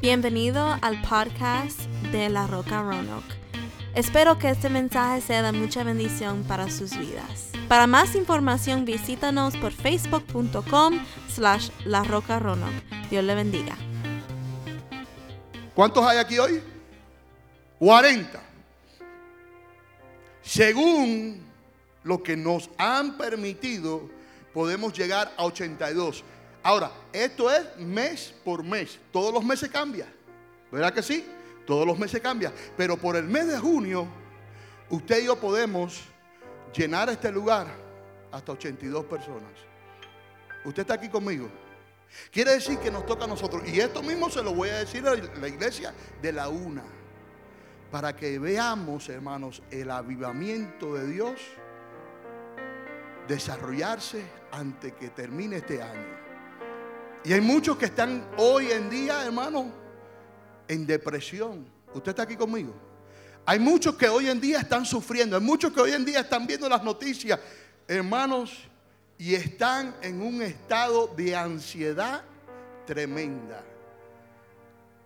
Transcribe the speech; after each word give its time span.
Bienvenido 0.00 0.78
al 0.80 1.02
podcast 1.02 1.78
de 2.10 2.30
La 2.30 2.46
Roca 2.46 2.80
Roanoke. 2.80 3.34
Espero 3.94 4.38
que 4.38 4.48
este 4.48 4.70
mensaje 4.70 5.20
sea 5.20 5.42
de 5.42 5.52
mucha 5.52 5.84
bendición 5.84 6.42
para 6.44 6.70
sus 6.70 6.96
vidas. 6.96 7.50
Para 7.68 7.86
más 7.86 8.14
información 8.14 8.86
visítanos 8.86 9.58
por 9.58 9.72
facebook.com 9.72 11.04
slash 11.28 11.68
La 11.84 12.02
Roca 12.02 12.38
Roanoke. 12.38 12.82
Dios 13.10 13.22
le 13.22 13.34
bendiga. 13.34 13.76
¿Cuántos 15.74 16.02
hay 16.06 16.16
aquí 16.16 16.38
hoy? 16.38 16.62
40. 17.78 18.40
Según 20.40 21.44
lo 22.04 22.22
que 22.22 22.38
nos 22.38 22.70
han 22.78 23.18
permitido, 23.18 24.08
podemos 24.54 24.94
llegar 24.94 25.30
a 25.36 25.44
82. 25.44 26.24
Ahora, 26.62 26.90
esto 27.12 27.50
es 27.50 27.76
mes 27.78 28.34
por 28.44 28.62
mes. 28.62 28.98
Todos 29.12 29.32
los 29.32 29.44
meses 29.44 29.70
cambia. 29.70 30.06
¿Verdad 30.70 30.92
que 30.92 31.02
sí? 31.02 31.26
Todos 31.66 31.86
los 31.86 31.98
meses 31.98 32.20
cambia. 32.20 32.52
Pero 32.76 32.96
por 32.96 33.16
el 33.16 33.24
mes 33.24 33.46
de 33.46 33.58
junio, 33.58 34.06
usted 34.90 35.22
y 35.22 35.26
yo 35.26 35.36
podemos 35.36 36.02
llenar 36.74 37.08
este 37.08 37.32
lugar 37.32 37.66
hasta 38.30 38.52
82 38.52 39.04
personas. 39.06 39.52
Usted 40.64 40.82
está 40.82 40.94
aquí 40.94 41.08
conmigo. 41.08 41.48
Quiere 42.30 42.52
decir 42.52 42.78
que 42.78 42.90
nos 42.90 43.06
toca 43.06 43.24
a 43.24 43.28
nosotros. 43.28 43.62
Y 43.66 43.80
esto 43.80 44.02
mismo 44.02 44.28
se 44.28 44.42
lo 44.42 44.54
voy 44.54 44.68
a 44.68 44.78
decir 44.78 45.06
a 45.06 45.14
la 45.14 45.48
iglesia 45.48 45.94
de 46.20 46.32
la 46.32 46.48
una. 46.48 46.84
Para 47.90 48.14
que 48.14 48.38
veamos, 48.38 49.08
hermanos, 49.08 49.62
el 49.70 49.90
avivamiento 49.90 50.94
de 50.94 51.06
Dios 51.06 51.40
desarrollarse 53.26 54.24
antes 54.52 54.92
que 54.94 55.08
termine 55.08 55.56
este 55.56 55.82
año. 55.82 56.19
Y 57.24 57.32
hay 57.32 57.40
muchos 57.40 57.76
que 57.76 57.86
están 57.86 58.26
hoy 58.36 58.70
en 58.70 58.88
día, 58.88 59.24
hermano, 59.24 59.70
en 60.68 60.86
depresión. 60.86 61.66
¿Usted 61.92 62.10
está 62.10 62.22
aquí 62.22 62.36
conmigo? 62.36 62.74
Hay 63.44 63.58
muchos 63.58 63.94
que 63.96 64.08
hoy 64.08 64.28
en 64.28 64.40
día 64.40 64.60
están 64.60 64.86
sufriendo. 64.86 65.36
Hay 65.36 65.42
muchos 65.42 65.72
que 65.72 65.80
hoy 65.80 65.92
en 65.92 66.04
día 66.04 66.20
están 66.20 66.46
viendo 66.46 66.68
las 66.68 66.82
noticias, 66.82 67.38
hermanos, 67.86 68.56
y 69.18 69.34
están 69.34 69.94
en 70.02 70.22
un 70.22 70.40
estado 70.40 71.08
de 71.08 71.36
ansiedad 71.36 72.22
tremenda. 72.86 73.62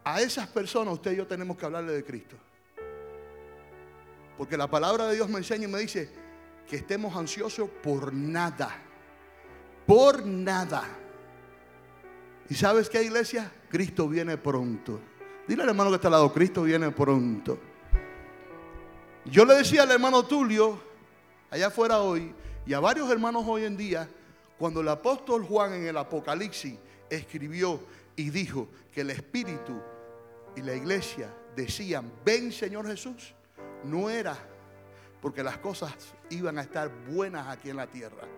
A 0.05 0.21
esas 0.21 0.47
personas 0.47 0.95
usted 0.95 1.13
y 1.13 1.17
yo 1.17 1.27
tenemos 1.27 1.57
que 1.57 1.65
hablarle 1.65 1.95
de 1.95 2.05
Cristo. 2.05 2.37
Porque 4.39 4.57
la 4.57 4.69
palabra 4.69 5.07
de 5.07 5.17
Dios 5.17 5.29
me 5.29 5.39
enseña 5.39 5.65
y 5.65 5.71
me 5.71 5.79
dice 5.79 6.11
que 6.69 6.77
estemos 6.77 7.17
ansiosos 7.17 7.69
por 7.83 8.13
nada. 8.13 8.71
Por 9.87 10.25
nada. 10.27 10.85
¿Y 12.49 12.55
sabes 12.55 12.91
qué, 12.91 13.03
iglesia? 13.03 13.51
Cristo 13.71 14.09
viene 14.09 14.37
pronto. 14.37 15.01
Dile 15.49 15.63
al 15.63 15.71
hermano 15.71 15.91
que 15.91 15.97
está 15.97 16.09
al 16.09 16.13
lado, 16.13 16.33
Cristo 16.33 16.63
viene 16.63 16.91
pronto. 16.91 17.59
Yo 19.25 19.45
le 19.45 19.55
decía 19.55 19.83
al 19.83 19.91
hermano 19.91 20.25
Tulio, 20.25 20.79
allá 21.51 21.69
afuera 21.69 22.01
hoy, 22.01 22.35
y 22.67 22.75
a 22.75 22.81
varios 22.81 23.11
hermanos 23.11 23.45
hoy 23.47 23.65
en 23.65 23.77
día, 23.77 24.09
cuando 24.59 24.81
el 24.81 24.89
apóstol 24.89 25.45
Juan 25.45 25.73
en 25.73 25.87
el 25.87 25.97
Apocalipsis 25.97 26.75
escribió 27.09 27.81
y 28.17 28.31
dijo 28.31 28.69
que 28.93 29.01
el 29.01 29.11
Espíritu 29.11 29.81
y 30.57 30.63
la 30.63 30.75
iglesia 30.75 31.35
decían, 31.57 32.13
ven 32.25 32.53
Señor 32.53 32.87
Jesús, 32.87 33.35
no 33.85 34.09
era 34.11 34.37
porque 35.21 35.43
las 35.43 35.59
cosas 35.59 35.95
iban 36.31 36.59
a 36.59 36.63
estar 36.63 36.91
buenas 37.07 37.49
aquí 37.49 37.71
en 37.71 37.77
la 37.77 37.87
tierra 37.87 38.29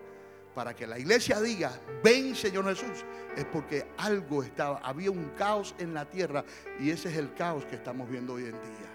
para 0.56 0.74
que 0.74 0.86
la 0.86 0.98
iglesia 0.98 1.38
diga, 1.38 1.78
ven 2.02 2.34
Señor 2.34 2.64
Jesús, 2.64 3.04
es 3.36 3.44
porque 3.44 3.88
algo 3.98 4.42
estaba, 4.42 4.78
había 4.78 5.10
un 5.10 5.32
caos 5.36 5.74
en 5.78 5.92
la 5.92 6.06
tierra 6.06 6.46
y 6.80 6.88
ese 6.88 7.10
es 7.10 7.18
el 7.18 7.34
caos 7.34 7.66
que 7.66 7.76
estamos 7.76 8.08
viendo 8.08 8.32
hoy 8.32 8.44
en 8.44 8.52
día. 8.52 8.90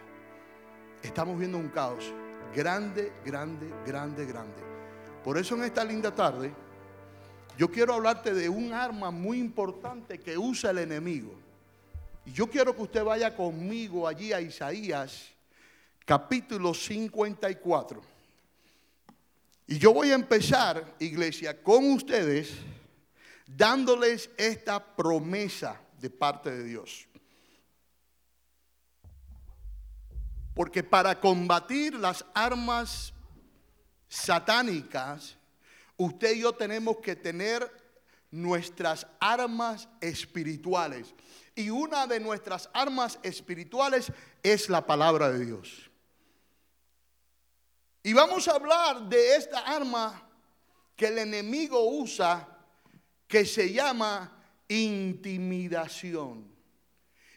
Estamos 1.04 1.38
viendo 1.38 1.60
un 1.60 1.70
caos 1.70 2.12
grande, 2.56 3.14
grande, 3.24 3.72
grande, 3.86 4.26
grande. 4.26 4.56
Por 5.24 5.38
eso 5.38 5.54
en 5.54 5.66
esta 5.66 5.86
linda 5.86 6.16
tarde, 6.16 6.52
yo 7.60 7.70
quiero 7.70 7.94
hablarte 7.94 8.34
de 8.34 8.50
un 8.50 8.74
arma 8.74 9.12
muy 9.12 9.38
importante 9.38 10.20
que 10.20 10.40
usa 10.40 10.72
el 10.72 10.80
enemigo. 10.80 11.32
Y 12.26 12.32
yo 12.32 12.48
quiero 12.50 12.76
que 12.76 12.82
usted 12.82 13.04
vaya 13.04 13.36
conmigo 13.36 14.08
allí 14.08 14.34
a 14.34 14.42
Isaías, 14.42 15.28
capítulo 16.06 16.74
54. 16.74 18.11
Y 19.68 19.78
yo 19.78 19.94
voy 19.94 20.12
a 20.12 20.16
empezar, 20.16 20.96
iglesia, 21.00 21.62
con 21.62 21.92
ustedes 21.92 22.52
dándoles 23.48 24.30
esta 24.38 24.96
promesa 24.96 25.80
de 26.00 26.10
parte 26.10 26.52
de 26.52 26.64
Dios. 26.64 27.08
Porque 30.54 30.84
para 30.84 31.20
combatir 31.20 31.96
las 31.96 32.26
armas 32.34 33.14
satánicas, 34.10 35.38
usted 35.96 36.36
y 36.36 36.42
yo 36.42 36.54
tenemos 36.54 36.98
que 36.98 37.16
tener 37.16 37.70
nuestras 38.32 39.06
armas 39.20 39.88
espirituales. 40.00 41.14
Y 41.56 41.70
una 41.70 42.08
de 42.08 42.20
nuestras 42.20 42.70
armas 42.74 43.20
espirituales 43.24 44.12
es 44.42 44.70
la 44.70 44.86
palabra 44.86 45.30
de 45.32 45.46
Dios. 45.46 45.91
Y 48.04 48.14
vamos 48.14 48.48
a 48.48 48.56
hablar 48.56 49.02
de 49.04 49.36
esta 49.36 49.60
arma 49.60 50.28
que 50.96 51.08
el 51.08 51.20
enemigo 51.20 51.84
usa, 51.88 52.48
que 53.28 53.46
se 53.46 53.72
llama 53.72 54.32
intimidación. 54.68 56.52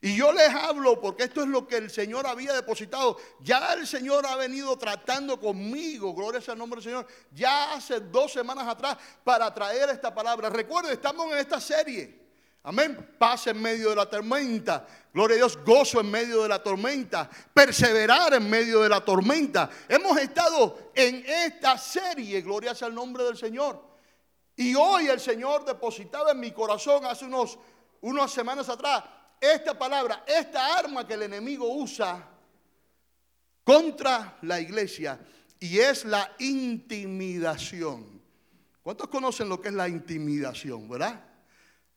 Y 0.01 0.17
yo 0.17 0.33
les 0.33 0.51
hablo 0.51 1.01
porque 1.01 1.25
esto 1.25 1.43
es 1.43 1.49
lo 1.49 1.67
que 1.67 1.77
el 1.77 1.91
Señor 1.91 2.27
había 2.27 2.53
depositado. 2.53 3.17
Ya 3.41 3.73
el 3.73 3.87
Señor 3.87 4.27
ha 4.27 4.37
venido 4.37 4.77
tratando 4.77 5.41
conmigo, 5.41 6.15
gloria 6.15 6.43
sea 6.43 6.53
el 6.53 6.59
nombre 6.59 6.79
del 6.79 6.85
Señor, 6.85 7.07
ya 7.31 7.73
hace 7.73 8.01
dos 8.01 8.33
semanas 8.33 8.69
atrás 8.69 8.99
para 9.25 9.53
traer 9.55 9.89
esta 9.89 10.15
palabra. 10.15 10.51
Recuerden, 10.51 10.93
estamos 10.93 11.33
en 11.33 11.39
esta 11.39 11.59
serie. 11.61 12.24
Amén. 12.67 13.15
Paz 13.19 13.47
en 13.49 13.61
medio 13.61 13.91
de 13.91 13.97
la 13.97 14.09
tormenta. 14.09 14.87
Gloria 15.13 15.35
a 15.35 15.37
Dios, 15.37 15.59
gozo 15.65 16.01
en 16.01 16.11
medio 16.11 16.43
de 16.43 16.49
la 16.49 16.63
tormenta. 16.63 17.29
Perseverar 17.53 18.33
en 18.33 18.49
medio 18.49 18.81
de 18.81 18.89
la 18.89 19.05
tormenta. 19.05 19.69
Hemos 19.87 20.17
estado 20.17 20.91
en 20.95 21.25
esta 21.27 21.77
serie, 21.77 22.41
gloria 22.41 22.75
sea 22.75 22.89
el 22.89 22.95
nombre 22.95 23.23
del 23.25 23.37
Señor. 23.37 23.83
Y 24.57 24.75
hoy 24.75 25.09
el 25.09 25.21
Señor 25.21 25.67
depositaba 25.67 26.31
en 26.31 26.41
mi 26.41 26.53
corazón 26.53 27.05
hace 27.05 27.27
unos, 27.27 27.59
unas 28.01 28.31
semanas 28.31 28.69
atrás 28.71 29.05
esta 29.39 29.79
palabra, 29.79 30.25
esta 30.27 30.79
arma 30.79 31.07
que 31.07 31.15
el 31.15 31.23
enemigo 31.25 31.69
usa 31.69 32.27
contra 33.63 34.39
la 34.41 34.59
iglesia. 34.59 35.21
Y 35.61 35.81
es 35.81 36.07
la 36.07 36.35
intimidación. 36.39 38.23
¿Cuántos 38.83 39.09
conocen 39.09 39.51
lo 39.51 39.61
que 39.61 39.69
es 39.69 39.75
la 39.75 39.89
intimidación, 39.89 40.89
verdad? 40.89 41.34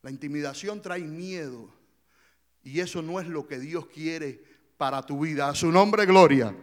La 0.07 0.11
intimidación 0.11 0.81
trae 0.81 1.01
miedo. 1.01 1.69
Y 2.63 2.79
eso 2.79 3.01
no 3.01 3.19
es 3.19 3.27
lo 3.27 3.45
que 3.45 3.59
Dios 3.59 3.87
quiere 3.87 4.41
para 4.77 5.05
tu 5.05 5.19
vida. 5.19 5.49
A 5.49 5.53
su 5.53 5.69
nombre, 5.69 6.05
gloria. 6.05 6.55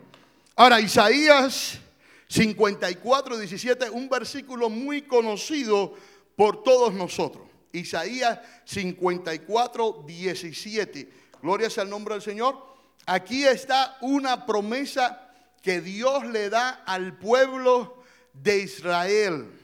Ahora, 0.56 0.80
Isaías 0.80 1.78
54, 2.26 3.36
17, 3.36 3.90
un 3.90 4.08
versículo 4.08 4.70
muy 4.70 5.02
conocido 5.02 5.92
por 6.36 6.62
todos 6.62 6.94
nosotros. 6.94 7.46
Isaías 7.70 8.38
54, 8.64 10.04
17. 10.06 11.12
Gloria 11.42 11.68
sea 11.68 11.84
el 11.84 11.90
nombre 11.90 12.14
del 12.14 12.22
Señor. 12.22 12.64
Aquí 13.04 13.44
está 13.44 13.98
una 14.00 14.46
promesa 14.46 15.30
que 15.60 15.82
Dios 15.82 16.24
le 16.28 16.48
da 16.48 16.82
al 16.86 17.18
pueblo 17.18 18.02
de 18.32 18.60
Israel 18.60 19.63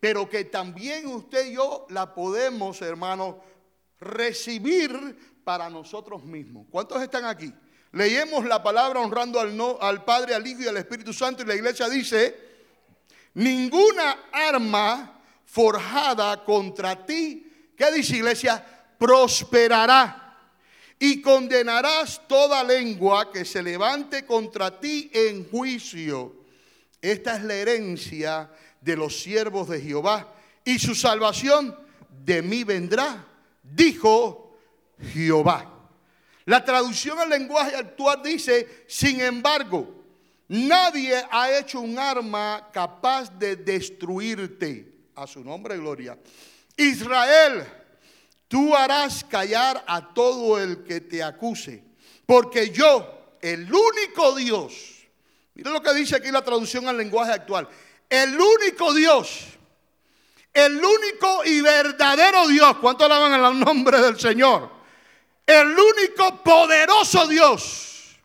pero 0.00 0.28
que 0.28 0.44
también 0.44 1.06
usted 1.06 1.46
y 1.46 1.54
yo 1.54 1.86
la 1.90 2.14
podemos, 2.14 2.82
hermano, 2.82 3.40
recibir 4.00 5.40
para 5.44 5.70
nosotros 5.70 6.24
mismos. 6.24 6.66
¿Cuántos 6.70 7.02
están 7.02 7.24
aquí? 7.24 7.52
Leemos 7.92 8.44
la 8.44 8.62
palabra 8.62 9.00
honrando 9.00 9.40
al, 9.40 9.56
no, 9.56 9.78
al 9.80 10.04
Padre, 10.04 10.34
al 10.34 10.46
Hijo 10.46 10.62
y 10.62 10.66
al 10.66 10.76
Espíritu 10.76 11.12
Santo 11.12 11.42
y 11.42 11.46
la 11.46 11.54
iglesia 11.54 11.88
dice, 11.88 12.36
ninguna 13.34 14.28
arma 14.32 15.22
forjada 15.44 16.44
contra 16.44 17.06
ti, 17.06 17.72
¿qué 17.76 17.90
dice 17.92 18.16
iglesia? 18.16 18.64
Prosperará 18.98 20.26
y 20.98 21.20
condenarás 21.20 22.26
toda 22.26 22.64
lengua 22.64 23.30
que 23.30 23.44
se 23.44 23.62
levante 23.62 24.26
contra 24.26 24.80
ti 24.80 25.10
en 25.12 25.48
juicio. 25.48 26.34
Esta 27.00 27.36
es 27.36 27.44
la 27.44 27.54
herencia 27.54 28.50
de 28.86 28.96
los 28.96 29.20
siervos 29.20 29.68
de 29.68 29.80
Jehová, 29.80 30.32
y 30.64 30.78
su 30.78 30.94
salvación 30.94 31.76
de 32.24 32.40
mí 32.40 32.62
vendrá, 32.62 33.26
dijo 33.62 34.56
Jehová. 35.12 35.72
La 36.44 36.64
traducción 36.64 37.18
al 37.18 37.28
lenguaje 37.28 37.74
actual 37.74 38.22
dice, 38.22 38.84
sin 38.86 39.20
embargo, 39.20 40.04
nadie 40.46 41.20
ha 41.32 41.58
hecho 41.58 41.80
un 41.80 41.98
arma 41.98 42.70
capaz 42.72 43.36
de 43.36 43.56
destruirte. 43.56 44.92
A 45.16 45.26
su 45.26 45.42
nombre, 45.42 45.76
gloria. 45.78 46.16
Israel, 46.76 47.66
tú 48.46 48.76
harás 48.76 49.24
callar 49.24 49.82
a 49.88 50.14
todo 50.14 50.60
el 50.62 50.84
que 50.84 51.00
te 51.00 51.24
acuse, 51.24 51.82
porque 52.24 52.70
yo, 52.70 53.34
el 53.40 53.62
único 53.62 54.36
Dios, 54.36 55.08
mira 55.54 55.70
lo 55.70 55.82
que 55.82 55.94
dice 55.94 56.16
aquí 56.16 56.30
la 56.30 56.44
traducción 56.44 56.86
al 56.86 56.98
lenguaje 56.98 57.32
actual, 57.32 57.68
el 58.08 58.38
único 58.40 58.94
Dios, 58.94 59.46
el 60.52 60.82
único 60.82 61.44
y 61.44 61.60
verdadero 61.60 62.48
Dios, 62.48 62.78
¿cuánto 62.78 63.04
alaban 63.04 63.32
el 63.32 63.60
nombre 63.60 64.00
del 64.00 64.18
Señor? 64.18 64.70
El 65.44 65.68
único 65.68 66.42
poderoso 66.42 67.26
Dios, 67.26 68.16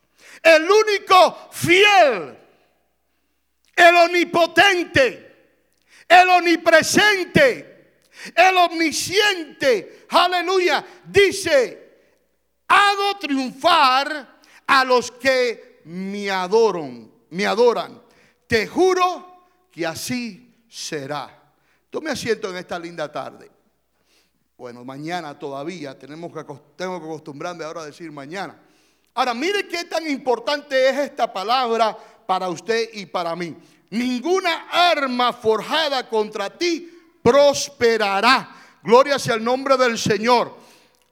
el 0.42 0.69
único 0.69 1.50
fiel, 1.51 2.38
el 3.75 3.95
omnipotente, 3.95 5.56
el 6.07 6.30
omnipresente, 6.30 8.01
el 8.36 8.57
omnisciente, 8.57 10.06
aleluya, 10.10 10.86
dice, 11.06 11.92
hago 12.68 13.18
triunfar 13.19 14.39
a 14.68 14.86
los 14.86 15.12
que 15.12 15.81
me 15.86 16.30
adoran, 16.30 17.12
me 17.30 17.45
adoran. 17.45 18.01
Te 18.48 18.68
juro 18.68 19.31
que 19.71 19.85
así 19.85 20.65
será. 20.69 21.41
Tome 21.89 22.12
asiento 22.12 22.50
en 22.50 22.57
esta 22.57 22.77
linda 22.77 23.12
tarde. 23.12 23.50
Bueno, 24.57 24.85
mañana 24.85 25.38
todavía, 25.38 25.97
tenemos 25.97 26.31
que, 26.31 26.44
tengo 26.75 27.00
que 27.00 27.06
acostumbrarme 27.06 27.63
ahora 27.63 27.81
a 27.81 27.85
decir 27.85 28.12
mañana. 28.12 28.59
Ahora, 29.13 29.33
mire 29.33 29.68
qué 29.68 29.85
tan 29.85 30.07
importante 30.07 30.89
es 30.89 30.97
esta 31.00 31.31
palabra 31.31 31.97
para 32.27 32.47
usted 32.50 32.89
y 32.94 33.06
para 33.06 33.35
mí. 33.35 33.56
Ninguna 33.89 34.68
arma 34.69 35.33
forjada 35.33 36.07
contra 36.07 36.50
ti 36.50 36.89
prosperará. 37.21 38.56
Gloria 38.83 39.19
sea 39.19 39.35
el 39.35 39.44
nombre 39.44 39.75
del 39.77 39.97
Señor. 39.97 40.56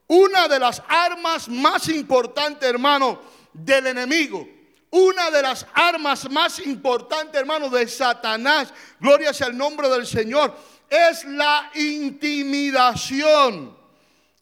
Una 0.08 0.48
de 0.48 0.60
las 0.60 0.82
armas 0.88 1.50
más 1.50 1.90
importantes, 1.90 2.70
hermano, 2.70 3.20
del 3.54 3.88
enemigo. 3.88 4.48
Una 4.92 5.30
de 5.30 5.42
las 5.42 5.66
armas 5.74 6.30
más 6.30 6.60
importantes, 6.60 7.40
hermano, 7.40 7.70
de 7.70 7.88
Satanás. 7.88 8.74
Gloria 9.00 9.34
sea 9.34 9.48
el 9.48 9.58
nombre 9.58 9.88
del 9.90 10.08
Señor. 10.08 10.56
Es 10.90 11.26
la 11.26 11.70
intimidación. 11.76 13.78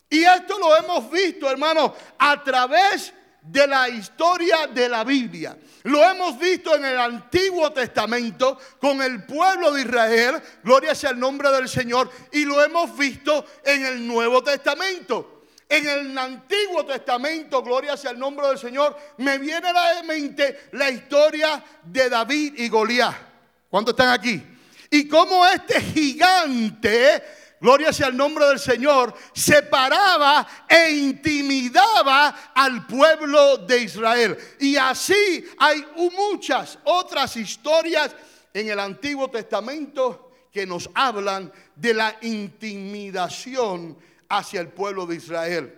Y 0.09 0.23
esto 0.23 0.57
lo 0.57 0.75
hemos 0.77 1.11
visto, 1.11 1.49
hermano, 1.49 1.93
a 2.17 2.41
través 2.41 3.13
de 3.41 3.67
la 3.67 3.89
historia 3.89 4.67
de 4.67 4.89
la 4.89 5.03
Biblia. 5.03 5.57
Lo 5.83 6.03
hemos 6.03 6.37
visto 6.39 6.75
en 6.75 6.85
el 6.85 6.97
Antiguo 6.97 7.71
Testamento 7.71 8.57
con 8.79 9.01
el 9.01 9.25
pueblo 9.25 9.71
de 9.71 9.81
Israel, 9.81 10.41
gloria 10.63 10.95
sea 10.95 11.11
el 11.11 11.19
nombre 11.19 11.49
del 11.51 11.69
Señor, 11.69 12.09
y 12.31 12.45
lo 12.45 12.63
hemos 12.63 12.97
visto 12.97 13.45
en 13.63 13.85
el 13.85 14.05
Nuevo 14.05 14.43
Testamento. 14.43 15.36
En 15.69 15.87
el 15.87 16.17
Antiguo 16.17 16.85
Testamento, 16.85 17.61
gloria 17.61 17.97
sea 17.97 18.11
el 18.11 18.19
nombre 18.19 18.47
del 18.47 18.57
Señor, 18.57 18.97
me 19.17 19.37
viene 19.37 19.67
a 19.67 19.73
la 19.73 20.03
mente 20.03 20.69
la 20.71 20.89
historia 20.89 21.63
de 21.83 22.09
David 22.09 22.53
y 22.57 22.69
Goliat. 22.69 23.15
¿Cuántos 23.69 23.93
están 23.93 24.09
aquí? 24.09 24.41
Y 24.89 25.07
cómo 25.07 25.45
este 25.45 25.81
gigante 25.81 27.21
gloria 27.59 27.91
sea 27.91 28.07
el 28.07 28.17
nombre 28.17 28.45
del 28.45 28.59
Señor, 28.59 29.13
separaba 29.33 30.47
e 30.67 30.91
intimidaba 30.91 32.51
al 32.53 32.85
pueblo 32.85 33.57
de 33.57 33.81
Israel. 33.81 34.37
Y 34.59 34.75
así 34.75 35.45
hay 35.57 35.85
muchas 36.15 36.77
otras 36.83 37.35
historias 37.35 38.15
en 38.53 38.69
el 38.69 38.79
Antiguo 38.79 39.29
Testamento 39.29 40.31
que 40.51 40.65
nos 40.65 40.89
hablan 40.93 41.51
de 41.75 41.93
la 41.93 42.17
intimidación 42.21 43.97
hacia 44.29 44.61
el 44.61 44.69
pueblo 44.69 45.05
de 45.05 45.15
Israel. 45.15 45.73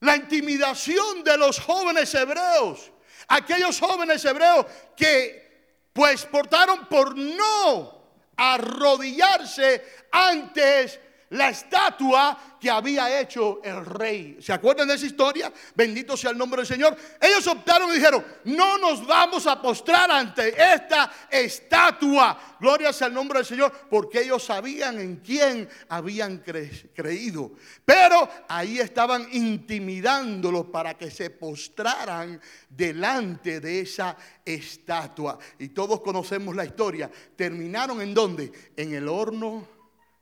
La 0.00 0.16
intimidación 0.16 1.24
de 1.24 1.36
los 1.38 1.58
jóvenes 1.58 2.14
hebreos, 2.14 2.92
aquellos 3.28 3.80
jóvenes 3.80 4.24
hebreos 4.24 4.66
que 4.96 5.46
pues 5.92 6.26
portaron 6.26 6.86
por 6.86 7.16
no 7.16 7.96
arrodillarse 8.36 9.82
antes 10.12 11.00
la 11.30 11.50
estatua 11.50 12.56
que 12.60 12.70
había 12.70 13.20
hecho 13.20 13.60
el 13.62 13.84
rey. 13.84 14.38
¿Se 14.40 14.52
acuerdan 14.52 14.88
de 14.88 14.94
esa 14.94 15.06
historia? 15.06 15.52
Bendito 15.74 16.16
sea 16.16 16.30
el 16.30 16.38
nombre 16.38 16.60
del 16.60 16.66
Señor. 16.66 16.96
Ellos 17.20 17.46
optaron 17.46 17.90
y 17.90 17.94
dijeron, 17.94 18.24
no 18.44 18.78
nos 18.78 19.06
vamos 19.06 19.46
a 19.46 19.60
postrar 19.60 20.10
ante 20.10 20.48
esta 20.48 21.10
estatua. 21.30 22.56
Gloria 22.60 22.92
sea 22.92 23.08
el 23.08 23.14
nombre 23.14 23.38
del 23.38 23.46
Señor, 23.46 23.72
porque 23.90 24.22
ellos 24.22 24.44
sabían 24.44 24.98
en 25.00 25.16
quién 25.16 25.68
habían 25.88 26.38
creído. 26.38 27.52
Pero 27.84 28.28
ahí 28.48 28.78
estaban 28.78 29.26
intimidándolos 29.32 30.66
para 30.66 30.94
que 30.94 31.10
se 31.10 31.30
postraran 31.30 32.40
delante 32.68 33.60
de 33.60 33.80
esa 33.80 34.16
estatua. 34.44 35.38
Y 35.58 35.68
todos 35.68 36.00
conocemos 36.00 36.54
la 36.54 36.64
historia. 36.64 37.10
Terminaron 37.36 38.00
en 38.00 38.14
dónde? 38.14 38.52
En 38.76 38.94
el 38.94 39.08
horno 39.08 39.66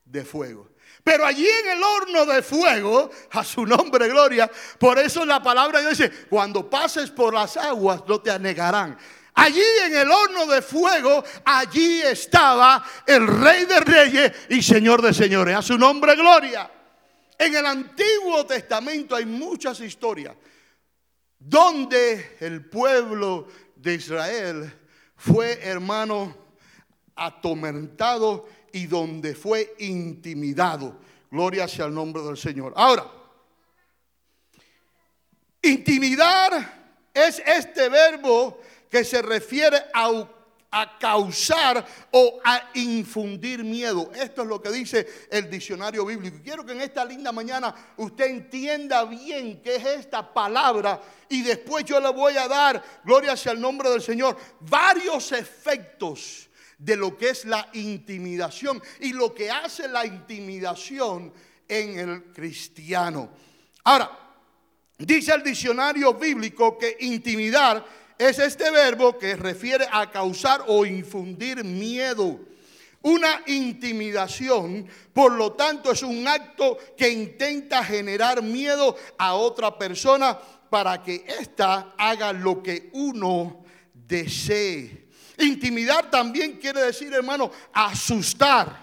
de 0.04 0.24
fuego. 0.24 0.73
Pero 1.04 1.26
allí 1.26 1.46
en 1.46 1.76
el 1.76 1.82
horno 1.82 2.24
de 2.24 2.42
fuego, 2.42 3.10
a 3.32 3.44
su 3.44 3.66
nombre, 3.66 4.08
gloria, 4.08 4.50
por 4.78 4.98
eso 4.98 5.26
la 5.26 5.42
palabra 5.42 5.78
de 5.78 5.86
Dios 5.86 5.98
dice, 5.98 6.26
cuando 6.30 6.68
pases 6.68 7.10
por 7.10 7.34
las 7.34 7.58
aguas 7.58 8.02
no 8.08 8.22
te 8.22 8.30
anegarán. 8.30 8.96
Allí 9.34 9.62
en 9.84 9.96
el 9.96 10.10
horno 10.10 10.46
de 10.46 10.62
fuego, 10.62 11.22
allí 11.44 12.00
estaba 12.00 12.82
el 13.06 13.26
rey 13.26 13.66
de 13.66 13.80
reyes 13.80 14.32
y 14.48 14.62
señor 14.62 15.02
de 15.02 15.12
señores. 15.12 15.54
A 15.54 15.60
su 15.60 15.76
nombre, 15.76 16.16
gloria. 16.16 16.70
En 17.36 17.54
el 17.54 17.66
Antiguo 17.66 18.46
Testamento 18.46 19.14
hay 19.14 19.26
muchas 19.26 19.80
historias 19.80 20.34
donde 21.38 22.38
el 22.40 22.64
pueblo 22.64 23.48
de 23.76 23.94
Israel 23.94 24.72
fue, 25.16 25.60
hermano, 25.62 26.34
atormentado 27.14 28.48
y 28.74 28.86
donde 28.86 29.36
fue 29.36 29.76
intimidado. 29.78 30.98
Gloria 31.30 31.68
sea 31.68 31.86
el 31.86 31.94
nombre 31.94 32.22
del 32.22 32.36
Señor. 32.36 32.72
Ahora, 32.76 33.08
intimidar 35.62 37.06
es 37.14 37.40
este 37.46 37.88
verbo 37.88 38.58
que 38.90 39.04
se 39.04 39.22
refiere 39.22 39.80
a, 39.94 40.28
a, 40.72 40.98
causar 40.98 41.86
o 42.10 42.40
a 42.44 42.70
infundir 42.74 43.62
miedo. 43.62 44.10
Esto 44.12 44.42
es 44.42 44.48
lo 44.48 44.60
que 44.60 44.72
dice 44.72 45.06
el 45.30 45.48
diccionario 45.48 46.04
bíblico. 46.04 46.38
Quiero 46.42 46.66
que 46.66 46.72
en 46.72 46.80
esta 46.80 47.04
linda 47.04 47.30
mañana 47.30 47.72
usted 47.96 48.26
entienda 48.26 49.04
bien 49.04 49.62
qué 49.62 49.76
es 49.76 49.84
esta 49.84 50.34
palabra 50.34 51.00
y 51.28 51.42
después 51.42 51.84
yo 51.84 52.00
le 52.00 52.10
voy 52.10 52.36
a 52.36 52.48
dar, 52.48 52.82
gloria 53.04 53.36
sea 53.36 53.52
el 53.52 53.60
nombre 53.60 53.88
del 53.88 54.02
Señor, 54.02 54.36
varios 54.60 55.30
efectos 55.30 56.48
de 56.84 56.96
lo 56.96 57.16
que 57.16 57.30
es 57.30 57.46
la 57.46 57.70
intimidación 57.72 58.82
y 59.00 59.14
lo 59.14 59.34
que 59.34 59.50
hace 59.50 59.88
la 59.88 60.04
intimidación 60.04 61.32
en 61.66 61.98
el 61.98 62.24
cristiano. 62.24 63.30
Ahora, 63.84 64.10
dice 64.98 65.32
el 65.32 65.42
diccionario 65.42 66.12
bíblico 66.12 66.76
que 66.76 66.98
intimidar 67.00 67.84
es 68.18 68.38
este 68.38 68.70
verbo 68.70 69.18
que 69.18 69.34
refiere 69.34 69.86
a 69.90 70.10
causar 70.10 70.64
o 70.66 70.84
infundir 70.84 71.64
miedo. 71.64 72.38
Una 73.00 73.42
intimidación, 73.46 74.86
por 75.12 75.32
lo 75.32 75.52
tanto, 75.52 75.90
es 75.90 76.02
un 76.02 76.28
acto 76.28 76.76
que 76.96 77.08
intenta 77.08 77.82
generar 77.82 78.42
miedo 78.42 78.94
a 79.18 79.34
otra 79.34 79.78
persona 79.78 80.38
para 80.68 81.02
que 81.02 81.24
ésta 81.40 81.94
haga 81.96 82.32
lo 82.32 82.62
que 82.62 82.90
uno 82.92 83.64
desee. 83.94 85.03
Intimidar 85.38 86.10
también 86.10 86.58
quiere 86.58 86.82
decir, 86.82 87.12
hermano, 87.12 87.50
asustar, 87.72 88.78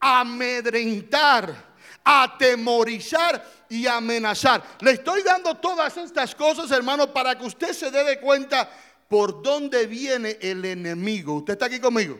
amedrentar, 0.00 1.74
atemorizar 2.02 3.44
y 3.68 3.86
amenazar. 3.86 4.62
Le 4.80 4.92
estoy 4.92 5.22
dando 5.22 5.56
todas 5.56 5.96
estas 5.96 6.34
cosas, 6.34 6.70
hermano, 6.70 7.12
para 7.12 7.36
que 7.38 7.44
usted 7.44 7.72
se 7.72 7.90
dé 7.90 8.04
de 8.04 8.20
cuenta 8.20 8.70
por 9.08 9.42
dónde 9.42 9.86
viene 9.86 10.38
el 10.40 10.64
enemigo. 10.64 11.34
¿Usted 11.34 11.54
está 11.54 11.66
aquí 11.66 11.80
conmigo? 11.80 12.18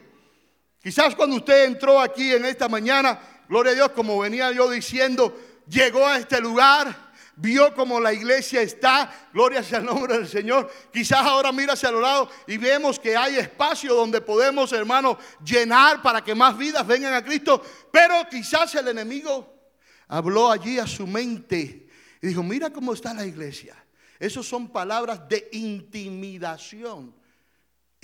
Quizás 0.83 1.15
cuando 1.15 1.37
usted 1.37 1.65
entró 1.65 2.01
aquí 2.01 2.33
en 2.33 2.45
esta 2.45 2.69
mañana, 2.69 3.19
gloria 3.49 3.73
a 3.73 3.75
Dios, 3.75 3.91
como 3.93 4.19
venía 4.19 4.53
yo 4.53 4.69
diciendo, 4.69 5.35
llegó 5.67 6.07
a 6.07 6.19
este 6.19 6.41
lugar 6.41 7.04
vio 7.37 7.75
como 7.75 8.01
la 8.01 8.13
iglesia 8.13 8.63
está, 8.63 9.29
gloria 9.33 9.63
sea 9.63 9.79
el 9.79 9.85
nombre 9.85 10.19
del 10.19 10.29
Señor. 10.29 10.71
Quizás 10.93 11.21
ahora 11.21 11.53
mira 11.53 11.73
hacia 11.73 11.91
los 11.91 12.03
lados 12.03 12.29
y 12.47 12.57
vemos 12.57 12.99
que 12.99 13.17
hay 13.17 13.37
espacio 13.37 13.95
donde 13.95 14.21
podemos, 14.21 14.73
hermano, 14.73 15.19
llenar 15.45 16.03
para 16.03 16.23
que 16.23 16.35
más 16.35 16.57
vidas 16.57 16.87
vengan 16.87 17.15
a 17.15 17.25
Cristo. 17.25 17.63
Pero 17.91 18.15
quizás 18.31 18.75
el 18.75 18.89
enemigo 18.89 19.55
habló 20.09 20.51
allí 20.51 20.79
a 20.79 20.87
su 20.87 21.07
mente 21.07 21.89
y 22.23 22.27
dijo, 22.27 22.43
mira 22.43 22.71
cómo 22.71 22.93
está 22.93 23.13
la 23.13 23.27
iglesia. 23.27 23.77
Esas 24.19 24.47
son 24.47 24.69
palabras 24.69 25.29
de 25.29 25.49
intimidación. 25.53 27.15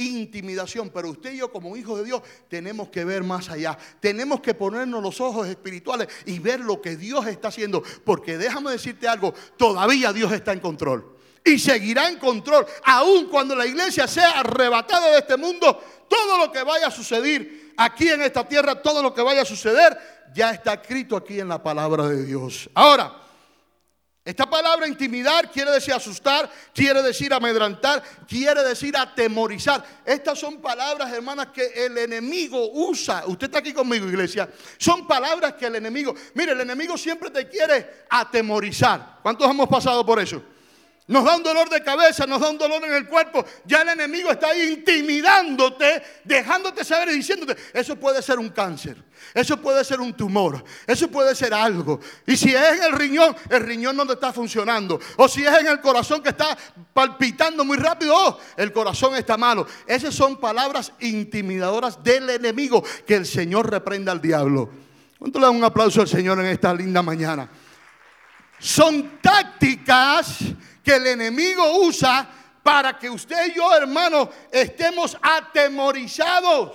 Intimidación. 0.04 0.90
Pero 0.90 1.10
usted 1.10 1.32
y 1.32 1.38
yo 1.38 1.52
como 1.52 1.76
hijos 1.76 1.98
de 1.98 2.04
Dios 2.04 2.22
tenemos 2.48 2.88
que 2.88 3.04
ver 3.04 3.22
más 3.22 3.50
allá. 3.50 3.78
Tenemos 4.00 4.40
que 4.40 4.54
ponernos 4.54 5.02
los 5.02 5.20
ojos 5.20 5.46
espirituales 5.48 6.08
y 6.26 6.38
ver 6.38 6.60
lo 6.60 6.80
que 6.80 6.96
Dios 6.96 7.26
está 7.26 7.48
haciendo. 7.48 7.82
Porque 8.04 8.38
déjame 8.38 8.72
decirte 8.72 9.08
algo, 9.08 9.34
todavía 9.56 10.12
Dios 10.12 10.32
está 10.32 10.52
en 10.52 10.60
control. 10.60 11.16
Y 11.44 11.58
seguirá 11.58 12.08
en 12.08 12.18
control. 12.18 12.66
Aun 12.84 13.28
cuando 13.28 13.54
la 13.54 13.66
iglesia 13.66 14.06
sea 14.06 14.40
arrebatada 14.40 15.10
de 15.12 15.18
este 15.18 15.36
mundo, 15.36 15.82
todo 16.08 16.38
lo 16.38 16.52
que 16.52 16.62
vaya 16.62 16.88
a 16.88 16.90
suceder 16.90 17.72
aquí 17.76 18.08
en 18.08 18.22
esta 18.22 18.46
tierra, 18.46 18.82
todo 18.82 19.02
lo 19.02 19.14
que 19.14 19.22
vaya 19.22 19.42
a 19.42 19.46
suceder, 19.46 19.96
ya 20.34 20.50
está 20.50 20.74
escrito 20.74 21.16
aquí 21.16 21.40
en 21.40 21.48
la 21.48 21.62
palabra 21.62 22.08
de 22.08 22.24
Dios. 22.24 22.68
Ahora, 22.74 23.16
esta 24.22 24.44
palabra 24.48 24.86
intimidar 24.86 25.50
quiere 25.50 25.70
decir 25.70 25.94
asustar, 25.94 26.50
quiere 26.74 27.02
decir 27.02 27.32
amedrantar, 27.32 28.02
quiere 28.28 28.62
decir 28.62 28.94
atemorizar. 28.94 29.82
Estas 30.04 30.38
son 30.38 30.60
palabras, 30.60 31.10
hermanas, 31.10 31.48
que 31.48 31.66
el 31.86 31.96
enemigo 31.96 32.70
usa. 32.72 33.24
Usted 33.26 33.46
está 33.46 33.60
aquí 33.60 33.72
conmigo, 33.72 34.06
iglesia. 34.06 34.48
Son 34.76 35.06
palabras 35.06 35.54
que 35.54 35.66
el 35.66 35.76
enemigo, 35.76 36.14
mire, 36.34 36.52
el 36.52 36.60
enemigo 36.60 36.98
siempre 36.98 37.30
te 37.30 37.48
quiere 37.48 38.04
atemorizar. 38.10 39.20
¿Cuántos 39.22 39.50
hemos 39.50 39.68
pasado 39.68 40.04
por 40.04 40.20
eso? 40.20 40.42
Nos 41.10 41.24
da 41.24 41.36
un 41.36 41.42
dolor 41.42 41.68
de 41.68 41.82
cabeza, 41.82 42.24
nos 42.24 42.40
da 42.40 42.50
un 42.50 42.56
dolor 42.56 42.84
en 42.84 42.94
el 42.94 43.08
cuerpo. 43.08 43.44
Ya 43.64 43.82
el 43.82 43.88
enemigo 43.88 44.30
está 44.30 44.56
intimidándote, 44.56 46.00
dejándote 46.22 46.84
saber 46.84 47.08
y 47.08 47.14
diciéndote, 47.14 47.56
eso 47.74 47.96
puede 47.96 48.22
ser 48.22 48.38
un 48.38 48.50
cáncer, 48.50 48.96
eso 49.34 49.56
puede 49.56 49.82
ser 49.84 49.98
un 50.00 50.16
tumor, 50.16 50.62
eso 50.86 51.08
puede 51.08 51.34
ser 51.34 51.52
algo. 51.52 51.98
Y 52.28 52.36
si 52.36 52.54
es 52.54 52.78
en 52.78 52.84
el 52.84 52.92
riñón, 52.92 53.34
el 53.48 53.60
riñón 53.60 53.96
no 53.96 54.06
te 54.06 54.12
está 54.12 54.32
funcionando. 54.32 55.00
O 55.16 55.26
si 55.26 55.44
es 55.44 55.52
en 55.58 55.66
el 55.66 55.80
corazón 55.80 56.22
que 56.22 56.28
está 56.28 56.56
palpitando 56.94 57.64
muy 57.64 57.76
rápido, 57.76 58.14
oh, 58.16 58.38
el 58.56 58.72
corazón 58.72 59.16
está 59.16 59.36
malo. 59.36 59.66
Esas 59.88 60.14
son 60.14 60.36
palabras 60.36 60.92
intimidadoras 61.00 62.04
del 62.04 62.30
enemigo. 62.30 62.84
Que 63.04 63.16
el 63.16 63.26
Señor 63.26 63.68
reprenda 63.68 64.12
al 64.12 64.20
diablo. 64.22 64.70
¿Cuánto 65.18 65.40
le 65.40 65.46
dan 65.46 65.56
un 65.56 65.64
aplauso 65.64 66.02
al 66.02 66.08
Señor 66.08 66.38
en 66.38 66.46
esta 66.46 66.72
linda 66.72 67.02
mañana? 67.02 67.50
Son 68.60 69.18
tácticas 69.22 70.44
que 70.82 70.96
el 70.96 71.06
enemigo 71.06 71.78
usa 71.80 72.28
para 72.62 72.98
que 72.98 73.08
usted 73.08 73.48
y 73.48 73.54
yo, 73.54 73.74
hermano, 73.74 74.30
estemos 74.50 75.16
atemorizados. 75.20 76.72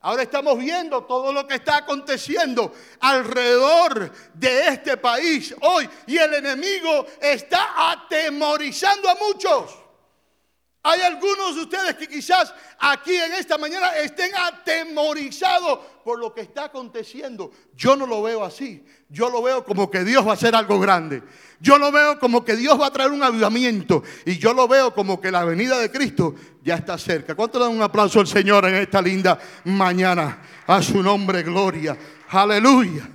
Ahora 0.00 0.22
estamos 0.22 0.58
viendo 0.58 1.02
todo 1.04 1.32
lo 1.32 1.48
que 1.48 1.56
está 1.56 1.78
aconteciendo 1.78 2.72
alrededor 3.00 4.12
de 4.34 4.68
este 4.68 4.96
país 4.98 5.54
hoy 5.62 5.88
y 6.06 6.16
el 6.16 6.34
enemigo 6.34 7.06
está 7.20 7.90
atemorizando 7.90 9.08
a 9.08 9.16
muchos. 9.16 9.74
Hay 10.84 11.00
algunos 11.00 11.56
de 11.56 11.62
ustedes 11.62 11.96
que 11.96 12.06
quizás 12.06 12.54
aquí 12.78 13.16
en 13.16 13.32
esta 13.32 13.58
mañana 13.58 13.96
estén 13.96 14.30
atemorizados 14.36 15.80
por 16.04 16.20
lo 16.20 16.32
que 16.32 16.42
está 16.42 16.66
aconteciendo. 16.66 17.50
Yo 17.74 17.96
no 17.96 18.06
lo 18.06 18.22
veo 18.22 18.44
así. 18.44 18.86
Yo 19.08 19.28
lo 19.28 19.42
veo 19.42 19.64
como 19.64 19.90
que 19.90 20.04
Dios 20.04 20.24
va 20.24 20.30
a 20.30 20.34
hacer 20.34 20.54
algo 20.54 20.78
grande. 20.78 21.24
Yo 21.60 21.78
lo 21.78 21.90
veo 21.90 22.18
como 22.18 22.44
que 22.44 22.54
Dios 22.54 22.78
va 22.80 22.88
a 22.88 22.92
traer 22.92 23.10
un 23.10 23.22
avivamiento. 23.22 24.02
Y 24.24 24.38
yo 24.38 24.52
lo 24.52 24.68
veo 24.68 24.92
como 24.94 25.20
que 25.20 25.30
la 25.30 25.44
venida 25.44 25.78
de 25.78 25.90
Cristo 25.90 26.34
ya 26.62 26.76
está 26.76 26.98
cerca. 26.98 27.34
¿Cuánto 27.34 27.58
le 27.58 27.64
dan 27.64 27.74
un 27.74 27.82
aplauso 27.82 28.20
al 28.20 28.26
Señor 28.26 28.66
en 28.66 28.74
esta 28.76 29.00
linda 29.00 29.38
mañana? 29.64 30.42
A 30.66 30.82
su 30.82 31.02
nombre, 31.02 31.42
gloria. 31.42 31.96
Aleluya. 32.28 33.08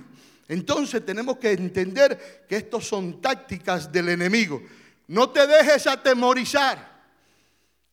Entonces 0.48 1.04
tenemos 1.04 1.38
que 1.38 1.52
entender 1.52 2.44
que 2.48 2.56
estos 2.56 2.86
son 2.86 3.20
tácticas 3.20 3.90
del 3.92 4.08
enemigo. 4.08 4.62
No 5.08 5.30
te 5.30 5.46
dejes 5.46 5.86
atemorizar. 5.86 6.90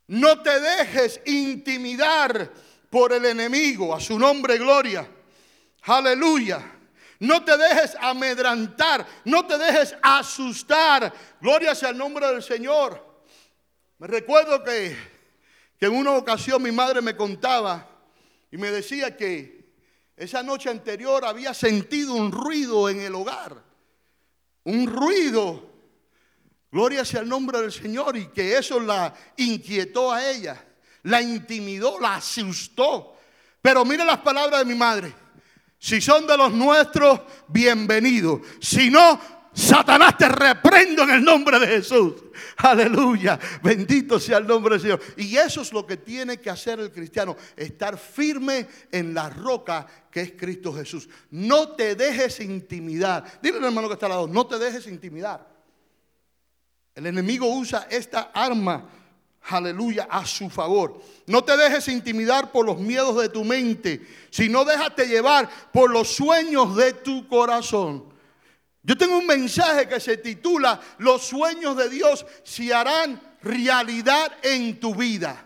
No 0.08 0.41
te 0.41 0.60
dejes 0.60 1.22
intimidar 1.25 2.51
por 2.89 3.13
el 3.13 3.25
enemigo. 3.25 3.96
A 3.96 4.00
su 4.00 4.18
nombre, 4.18 4.58
gloria. 4.58 5.08
Aleluya. 5.84 6.79
No 7.20 7.44
te 7.44 7.58
dejes 7.58 7.96
amedrantar. 8.00 9.06
No 9.26 9.46
te 9.46 9.58
dejes 9.58 9.96
asustar. 10.02 11.14
Gloria 11.42 11.76
sea 11.76 11.90
el 11.90 11.98
nombre 11.98 12.28
del 12.28 12.42
Señor. 12.42 13.24
Me 13.98 14.08
recuerdo 14.08 14.64
que, 14.64 14.96
que 15.78 15.86
en 15.86 15.96
una 15.96 16.12
ocasión 16.12 16.64
mi 16.64 16.72
madre 16.72 17.02
me 17.02 17.16
contaba 17.16 17.88
y 18.50 18.58
me 18.58 18.72
decía 18.72 19.16
que 19.16 19.74
esa 20.16 20.42
noche 20.42 20.70
anterior 20.70 21.26
había 21.26 21.54
sentido 21.54 22.14
un 22.14 22.32
ruido 22.32 22.90
en 22.90 23.02
el 23.02 23.14
hogar. 23.16 23.64
Un 24.64 24.88
ruido 24.88 25.70
Gloria 26.72 27.04
sea 27.04 27.22
el 27.22 27.30
nombre 27.30 27.62
del 27.62 27.72
Señor 27.72 28.16
y 28.16 28.28
que 28.28 28.58
eso 28.58 28.80
la 28.80 29.14
inquietó 29.38 30.12
a 30.12 30.30
ella, 30.30 30.64
la 31.04 31.22
intimidó, 31.22 32.00
la 32.00 32.16
asustó. 32.16 33.16
Pero 33.62 33.84
mire 33.84 34.06
las 34.06 34.20
palabras 34.20 34.60
de 34.60 34.66
mi 34.66 34.76
madre. 34.76 35.14
Si 35.80 36.02
son 36.02 36.28
de 36.28 36.38
los 36.38 36.52
nuestros, 36.52 37.22
bienvenidos. 37.48 38.42
Si 38.60 38.90
no, 38.90 39.20
Satanás 39.54 40.18
te 40.18 40.28
reprendo 40.28 41.04
en 41.04 41.12
el 41.12 41.24
nombre 41.24 41.58
de 41.58 41.68
Jesús. 41.68 42.16
Aleluya. 42.58 43.40
Bendito 43.64 44.20
sea 44.20 44.40
el 44.40 44.48
nombre 44.48 44.76
del 44.76 44.82
Señor. 44.82 45.02
Y 45.16 45.38
eso 45.38 45.62
es 45.62 45.72
lo 45.72 45.86
que 45.86 45.96
tiene 45.96 46.38
que 46.38 46.50
hacer 46.50 46.82
el 46.82 46.92
cristiano. 46.92 47.38
Estar 47.56 47.98
firme 47.98 48.68
en 48.92 49.14
la 49.14 49.30
roca 49.30 49.88
que 50.12 50.22
es 50.22 50.32
Cristo 50.34 50.74
Jesús. 50.74 51.08
No 51.32 51.70
te 51.70 51.96
dejes 51.96 52.42
intimidar. 52.42 53.40
Dile 53.42 53.58
al 53.58 53.66
hermano 53.66 53.88
que 53.88 53.94
está 53.94 54.08
al 54.08 54.12
lado, 54.12 54.28
no 54.28 54.46
te 54.48 54.60
dejes 54.60 54.86
intimidar. 54.88 55.48
El 56.94 57.06
enemigo 57.06 57.48
usa 57.48 57.88
esta 57.90 58.32
arma, 58.34 58.90
aleluya, 59.43 60.08
a 60.10 60.25
su 60.25 60.50
favor. 60.50 61.01
No 61.25 61.43
te 61.43 61.55
dejes 61.58 61.88
intimidar 61.88 62.51
por 62.51 62.65
los 62.65 62.79
miedos 62.79 63.22
de 63.22 63.29
tu 63.29 63.43
mente, 63.43 64.05
sino 64.29 64.65
déjate 64.65 65.08
llevar 65.08 65.50
por 65.72 65.89
los 65.89 66.10
sueños 66.15 66.75
de 66.75 66.93
tu 66.93 67.27
corazón. 67.27 68.05
Yo 68.84 68.98
tengo 68.98 69.17
un 69.17 69.27
mensaje 69.27 69.88
que 69.88 70.00
se 70.00 70.17
titula 70.17 70.79
Los 70.98 71.24
sueños 71.24 71.75
de 71.75 71.89
Dios 71.89 72.25
se 72.43 72.74
harán 72.74 73.22
realidad 73.41 74.31
en 74.41 74.79
tu 74.79 74.96
vida. 74.96 75.46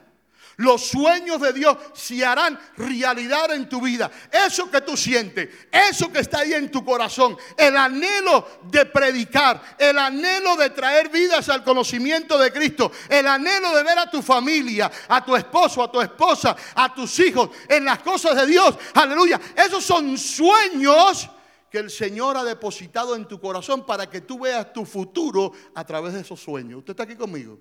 Los 0.58 0.86
sueños 0.86 1.42
de 1.42 1.54
Dios 1.54 1.78
se 1.94 2.24
harán 2.24 2.60
realidad 2.78 3.52
en 3.54 3.68
tu 3.68 3.82
vida. 3.82 4.12
Eso 4.32 4.70
que 4.70 4.82
tú 4.82 4.96
sientes, 4.96 5.50
eso 5.72 6.12
que 6.12 6.20
está 6.20 6.40
ahí 6.40 6.54
en 6.54 6.70
tu 6.70 6.86
corazón, 6.86 7.36
el 7.58 7.76
anhelo 7.76 8.48
de 8.64 8.86
predicar, 8.86 9.76
el 9.78 9.98
anhelo 9.98 10.56
de 10.56 10.70
traer 10.70 11.10
vidas 11.10 11.50
al 11.50 11.64
conocimiento 11.64 12.38
de 12.38 12.52
Cristo, 12.52 12.92
el 13.10 13.28
anhelo 13.28 13.76
de 13.76 13.84
ver 13.84 13.98
a 13.98 14.10
tu 14.10 14.22
familia, 14.22 14.92
a 15.08 15.26
tu 15.26 15.36
esposo, 15.36 15.84
a 15.84 15.92
tu 15.92 16.02
esposa, 16.02 16.56
a 16.76 16.94
tus 16.94 17.20
hijos 17.20 17.50
en 17.68 17.86
las 17.86 18.00
cosas 18.00 18.36
de 18.36 18.46
Dios. 18.46 18.76
Aleluya. 18.94 19.40
Esos 19.56 19.84
son 19.84 20.18
sueños 20.18 21.30
que 21.72 21.80
el 21.80 21.90
Señor 21.90 22.38
ha 22.38 22.44
depositado 22.44 23.16
en 23.16 23.28
tu 23.28 23.40
corazón 23.40 23.84
para 23.84 24.08
que 24.08 24.22
tú 24.22 24.38
veas 24.38 24.72
tu 24.72 24.86
futuro 24.86 25.52
a 25.74 25.84
través 25.84 26.14
de 26.14 26.22
esos 26.22 26.40
sueños. 26.40 26.80
¿Usted 26.80 26.92
está 26.92 27.04
aquí 27.04 27.16
conmigo? 27.16 27.58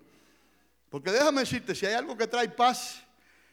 Porque 0.92 1.11
déjame 1.11 1.40
decirte, 1.40 1.75
si 1.75 1.87
hay 1.87 1.94
algo 1.94 2.18
que 2.18 2.26
trae 2.26 2.50
paz 2.50 3.02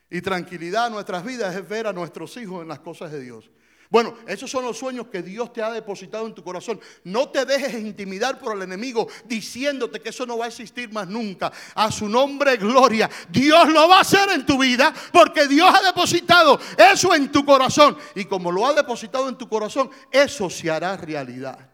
y 0.09 0.19
tranquilidad 0.19 0.87
a 0.87 0.89
nuestras 0.89 1.23
vidas 1.23 1.55
es 1.55 1.67
ver 1.69 1.87
a 1.87 1.93
nuestros 1.93 2.35
hijos 2.35 2.61
en 2.61 2.67
las 2.67 2.79
cosas 2.79 3.13
de 3.13 3.21
Dios. 3.21 3.49
Bueno, 3.89 4.13
esos 4.27 4.51
son 4.51 4.65
los 4.65 4.77
sueños 4.77 5.07
que 5.07 5.23
Dios 5.23 5.53
te 5.53 5.63
ha 5.63 5.71
depositado 5.71 6.27
en 6.27 6.35
tu 6.35 6.43
corazón. 6.43 6.81
No 7.05 7.29
te 7.29 7.45
dejes 7.45 7.75
intimidar 7.75 8.39
por 8.39 8.57
el 8.57 8.63
enemigo 8.63 9.07
diciéndote 9.23 10.01
que 10.01 10.09
eso 10.09 10.25
no 10.25 10.37
va 10.37 10.45
a 10.45 10.47
existir 10.49 10.91
más 10.91 11.07
nunca. 11.07 11.49
A 11.75 11.89
su 11.89 12.09
nombre, 12.09 12.57
gloria. 12.57 13.09
Dios 13.29 13.69
lo 13.69 13.87
va 13.87 13.99
a 13.99 14.01
hacer 14.01 14.29
en 14.31 14.45
tu 14.45 14.57
vida 14.57 14.93
porque 15.13 15.47
Dios 15.47 15.73
ha 15.73 15.81
depositado 15.81 16.59
eso 16.77 17.15
en 17.15 17.31
tu 17.31 17.45
corazón. 17.45 17.97
Y 18.15 18.25
como 18.25 18.51
lo 18.51 18.67
ha 18.67 18.73
depositado 18.73 19.29
en 19.29 19.37
tu 19.37 19.47
corazón, 19.47 19.89
eso 20.11 20.49
se 20.49 20.69
hará 20.69 20.97
realidad. 20.97 21.69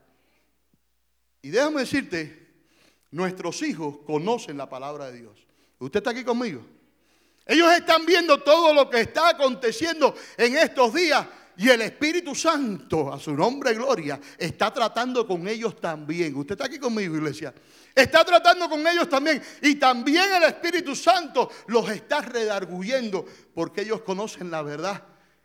Y 1.41 1.49
déjame 1.49 1.79
decirte, 1.79 2.53
nuestros 3.09 3.63
hijos 3.63 3.97
conocen 4.05 4.57
la 4.57 4.69
palabra 4.69 5.07
de 5.07 5.21
Dios. 5.21 5.44
¿Usted 5.85 5.99
está 5.99 6.09
aquí 6.09 6.23
conmigo? 6.23 6.65
Ellos 7.45 7.71
están 7.73 8.05
viendo 8.05 8.41
todo 8.41 8.73
lo 8.73 8.89
que 8.89 9.01
está 9.01 9.29
aconteciendo 9.29 10.15
en 10.37 10.57
estos 10.57 10.93
días 10.93 11.27
y 11.57 11.69
el 11.69 11.81
Espíritu 11.81 12.35
Santo, 12.35 13.13
a 13.13 13.19
su 13.19 13.33
nombre 13.33 13.73
gloria, 13.73 14.19
está 14.37 14.73
tratando 14.73 15.25
con 15.25 15.47
ellos 15.47 15.79
también. 15.79 16.35
¿Usted 16.35 16.55
está 16.55 16.65
aquí 16.65 16.79
conmigo, 16.79 17.15
iglesia? 17.15 17.53
Está 17.93 18.25
tratando 18.25 18.67
con 18.67 18.85
ellos 18.85 19.07
también. 19.07 19.41
Y 19.61 19.75
también 19.75 20.25
el 20.33 20.43
Espíritu 20.43 20.95
Santo 20.95 21.49
los 21.67 21.89
está 21.89 22.21
redarguyendo 22.21 23.25
porque 23.53 23.81
ellos 23.81 24.01
conocen 24.01 24.51
la 24.51 24.63
verdad. 24.63 25.03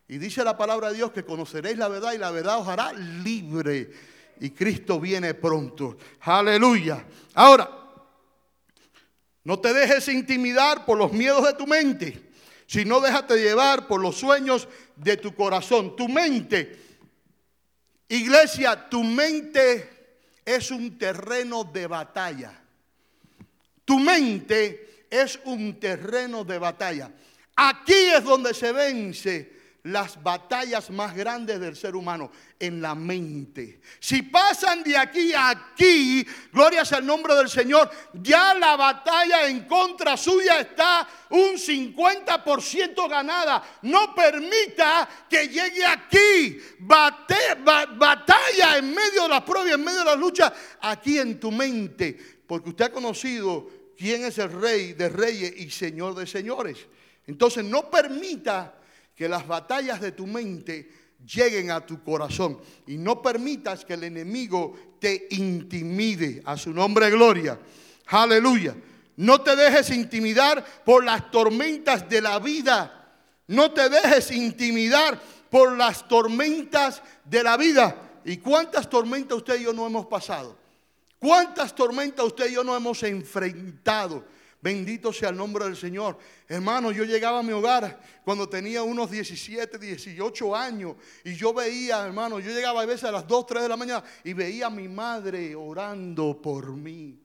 Y 0.09 0.19
dice 0.19 0.43
la 0.43 0.57
palabra 0.57 0.89
de 0.89 0.97
Dios 0.97 1.13
que 1.13 1.25
conoceréis 1.25 1.79
la 1.79 1.87
verdad 1.87 2.13
y 2.13 2.19
la 2.19 2.33
verdad 2.33 2.59
os 2.59 2.67
hará 2.67 2.93
libre. 2.93 3.91
Y 4.41 4.51
Cristo 4.51 4.99
viene 4.99 5.35
pronto. 5.35 5.97
Aleluya. 6.23 7.05
Ahora, 7.35 7.80
no 9.45 9.59
te 9.59 9.73
dejes 9.73 10.09
intimidar 10.09 10.85
por 10.85 10.99
los 10.99 11.13
miedos 11.13 11.45
de 11.45 11.55
tu 11.55 11.67
mente, 11.67 12.31
sino 12.67 13.01
déjate 13.01 13.37
llevar 13.37 13.87
por 13.87 14.01
los 14.01 14.17
sueños 14.17 14.69
de 14.97 15.17
tu 15.17 15.35
corazón. 15.35 15.97
Tu 15.97 16.09
mente, 16.09 16.79
iglesia, 18.09 18.89
tu 18.89 19.03
mente 19.03 20.19
es 20.45 20.71
un 20.71 20.99
terreno 20.99 21.65
de 21.65 21.87
batalla. 21.87 22.61
Tu 23.85 23.99
mente 23.99 25.07
es 25.11 25.41
un 25.45 25.81
terreno 25.81 26.45
de 26.45 26.59
batalla. 26.59 27.11
Aquí 27.57 27.93
es 27.93 28.23
donde 28.23 28.55
se 28.55 28.73
vence 28.73 29.60
las 29.85 30.23
batallas 30.23 30.91
más 30.91 31.15
grandes 31.15 31.59
del 31.59 31.75
ser 31.75 31.97
humano, 31.97 32.31
en 32.59 32.83
la 32.83 32.95
mente. 32.95 33.81
Si 33.99 34.23
pasan 34.23 34.83
de 34.83 34.97
aquí 34.97 35.33
a 35.33 35.51
aquí, 35.51 36.27
gloria 36.53 36.85
sea 36.85 36.99
el 36.99 37.07
nombre 37.07 37.35
del 37.35 37.49
Señor, 37.49 37.91
ya 38.15 38.55
la 38.55 38.77
batalla 38.77 39.49
en 39.49 39.67
contra 39.67 40.17
suya 40.17 40.61
está 40.61 41.09
un 41.31 41.55
50% 41.55 43.09
ganada. 43.09 43.63
No 43.83 44.15
permita 44.15 45.09
que 45.29 45.49
llegue 45.49 45.85
aquí. 45.85 46.59
batalla 46.79 48.79
en 48.79 48.95
medio 48.95 49.23
de 49.23 49.29
las 49.29 49.43
pruebas, 49.43 49.73
en 49.73 49.85
medio 49.85 50.01
de 50.01 50.05
la 50.05 50.17
lucha, 50.17 50.53
aquí 50.81 51.19
en 51.19 51.41
tu 51.41 51.51
mente, 51.51 52.17
porque 52.47 52.71
usted 52.71 52.87
ha 52.87 52.93
conocido 52.93 53.69
quién 53.97 54.25
es 54.25 54.39
el 54.39 54.53
rey 54.53 54.93
de 54.93 55.09
reyes 55.09 55.53
y 55.57 55.71
señor 55.71 56.15
de 56.15 56.27
señores. 56.27 56.79
Entonces 57.27 57.65
no 57.65 57.91
permita 57.91 58.80
que 59.21 59.29
las 59.29 59.47
batallas 59.47 60.01
de 60.01 60.13
tu 60.13 60.27
mente 60.27 60.91
lleguen 61.27 61.71
a 61.71 61.85
tu 61.85 62.03
corazón 62.03 62.59
y 62.87 62.97
no 62.97 63.21
permitas 63.21 63.85
que 63.85 63.93
el 63.93 64.05
enemigo 64.05 64.97
te 64.99 65.29
intimide. 65.33 66.41
A 66.47 66.57
su 66.57 66.73
nombre, 66.73 67.11
gloria. 67.11 67.61
Aleluya. 68.07 68.75
No 69.19 69.43
te 69.43 69.55
dejes 69.57 69.91
intimidar 69.91 70.65
por 70.87 71.05
las 71.05 71.31
tormentas 71.31 72.09
de 72.09 72.23
la 72.23 72.39
vida. 72.39 73.13
No 73.47 73.73
te 73.73 73.91
dejes 73.91 74.31
intimidar 74.31 75.21
por 75.51 75.77
las 75.77 76.09
tormentas 76.09 77.03
de 77.23 77.43
la 77.43 77.59
vida. 77.59 78.23
¿Y 78.25 78.39
cuántas 78.39 78.89
tormentas 78.89 79.37
usted 79.37 79.61
y 79.61 79.65
yo 79.65 79.75
no 79.75 79.87
hemos 79.87 80.07
pasado? 80.07 80.57
¿Cuántas 81.19 81.75
tormentas 81.75 82.25
usted 82.25 82.49
y 82.49 82.55
yo 82.55 82.65
no 82.65 82.75
hemos 82.75 83.03
enfrentado? 83.03 84.25
Bendito 84.63 85.13
sea 85.13 85.31
el 85.31 85.37
nombre 85.37 85.65
del 85.65 85.77
Señor. 85.77 86.19
Hermano, 86.47 86.93
yo 86.93 87.05
llegaba 87.05 87.39
a 87.39 87.43
mi 87.43 87.53
hogar 87.53 87.99
cuando 88.25 88.49
tenía 88.49 88.83
unos 88.83 89.11
17, 89.11 89.79
18 89.79 90.55
años 90.55 90.97
y 91.25 91.35
yo 91.35 91.55
veía, 91.55 92.05
hermano, 92.05 92.41
yo 92.41 92.51
llegaba 92.51 92.83
a 92.83 92.87
veces 92.87 93.05
a 93.05 93.13
las 93.13 93.27
2, 93.27 93.47
3 93.47 93.63
de 93.63 93.69
la 93.69 93.77
mañana 93.77 94.05
y 94.23 94.35
veía 94.35 94.67
a 94.67 94.71
mi 94.71 94.87
madre 94.87 95.55
orando 95.55 96.41
por 96.43 96.73
mí. 96.73 97.19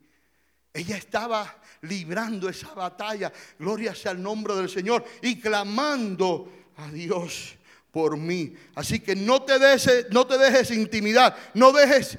Ella 0.73 0.97
estaba 0.97 1.61
librando 1.81 2.49
esa 2.49 2.73
batalla, 2.73 3.31
gloria 3.59 3.93
sea 3.95 4.11
el 4.11 4.21
nombre 4.21 4.55
del 4.55 4.69
Señor, 4.69 5.05
y 5.21 5.39
clamando 5.39 6.51
a 6.77 6.89
Dios 6.89 7.55
por 7.91 8.17
mí. 8.17 8.53
Así 8.75 8.99
que 8.99 9.15
no 9.15 9.41
te 9.43 9.57
dejes, 9.57 10.07
no 10.11 10.27
te 10.27 10.37
dejes 10.37 10.71
intimidar, 10.71 11.35
no 11.53 11.71
dejes 11.71 12.17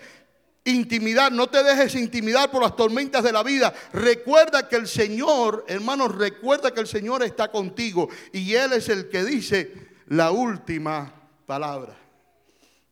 intimidar, 0.66 1.32
no 1.32 1.48
te 1.48 1.62
dejes 1.62 1.94
intimidar 1.94 2.50
por 2.50 2.62
las 2.62 2.76
tormentas 2.76 3.24
de 3.24 3.32
la 3.32 3.42
vida. 3.42 3.72
Recuerda 3.92 4.68
que 4.68 4.76
el 4.76 4.86
Señor, 4.86 5.64
hermanos, 5.68 6.14
recuerda 6.14 6.72
que 6.72 6.80
el 6.80 6.86
Señor 6.86 7.22
está 7.22 7.50
contigo 7.50 8.08
y 8.32 8.54
Él 8.54 8.72
es 8.74 8.88
el 8.88 9.08
que 9.08 9.24
dice 9.24 9.72
la 10.08 10.30
última 10.30 11.12
palabra. 11.46 11.96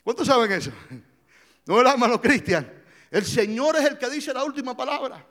¿Cuántos 0.02 0.26
saben 0.26 0.52
eso? 0.52 0.70
No 1.66 1.80
hermano 1.80 2.20
Cristian. 2.20 2.70
El 3.10 3.24
Señor 3.24 3.76
es 3.76 3.86
el 3.86 3.96
que 3.96 4.10
dice 4.10 4.34
la 4.34 4.44
última 4.44 4.76
palabra. 4.76 5.24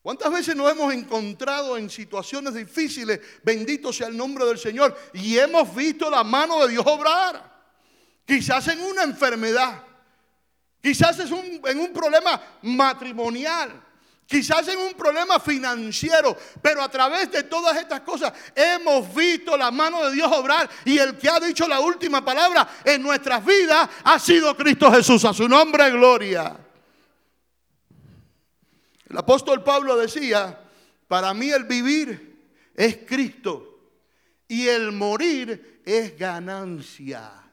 ¿Cuántas 0.00 0.32
veces 0.32 0.54
nos 0.54 0.70
hemos 0.70 0.94
encontrado 0.94 1.76
en 1.76 1.90
situaciones 1.90 2.54
difíciles? 2.54 3.20
Bendito 3.42 3.92
sea 3.92 4.06
el 4.06 4.16
nombre 4.16 4.46
del 4.46 4.56
Señor. 4.56 4.96
Y 5.12 5.36
hemos 5.36 5.74
visto 5.74 6.08
la 6.08 6.22
mano 6.22 6.64
de 6.64 6.70
Dios 6.70 6.86
obrar. 6.86 7.52
Quizás 8.24 8.68
en 8.68 8.80
una 8.82 9.02
enfermedad. 9.02 9.82
Quizás 10.86 11.18
es 11.18 11.32
en 11.32 11.80
un 11.80 11.92
problema 11.92 12.40
matrimonial. 12.62 13.72
Quizás 14.24 14.68
en 14.68 14.78
un 14.78 14.94
problema 14.94 15.40
financiero, 15.40 16.36
pero 16.62 16.80
a 16.80 16.88
través 16.88 17.28
de 17.32 17.42
todas 17.42 17.76
estas 17.76 18.02
cosas 18.02 18.32
hemos 18.54 19.12
visto 19.12 19.56
la 19.56 19.72
mano 19.72 20.04
de 20.04 20.12
Dios 20.12 20.30
obrar 20.30 20.70
y 20.84 20.96
el 20.96 21.18
que 21.18 21.28
ha 21.28 21.40
dicho 21.40 21.66
la 21.66 21.80
última 21.80 22.24
palabra 22.24 22.68
en 22.84 23.02
nuestras 23.02 23.44
vidas 23.44 23.88
ha 24.04 24.16
sido 24.20 24.56
Cristo 24.56 24.88
Jesús. 24.92 25.24
A 25.24 25.34
su 25.34 25.48
nombre, 25.48 25.90
gloria. 25.90 26.56
El 29.10 29.18
apóstol 29.18 29.64
Pablo 29.64 29.96
decía, 29.96 30.56
para 31.08 31.34
mí 31.34 31.50
el 31.50 31.64
vivir 31.64 32.44
es 32.76 32.98
Cristo 32.98 33.80
y 34.46 34.68
el 34.68 34.92
morir 34.92 35.82
es 35.84 36.16
ganancia. 36.16 37.45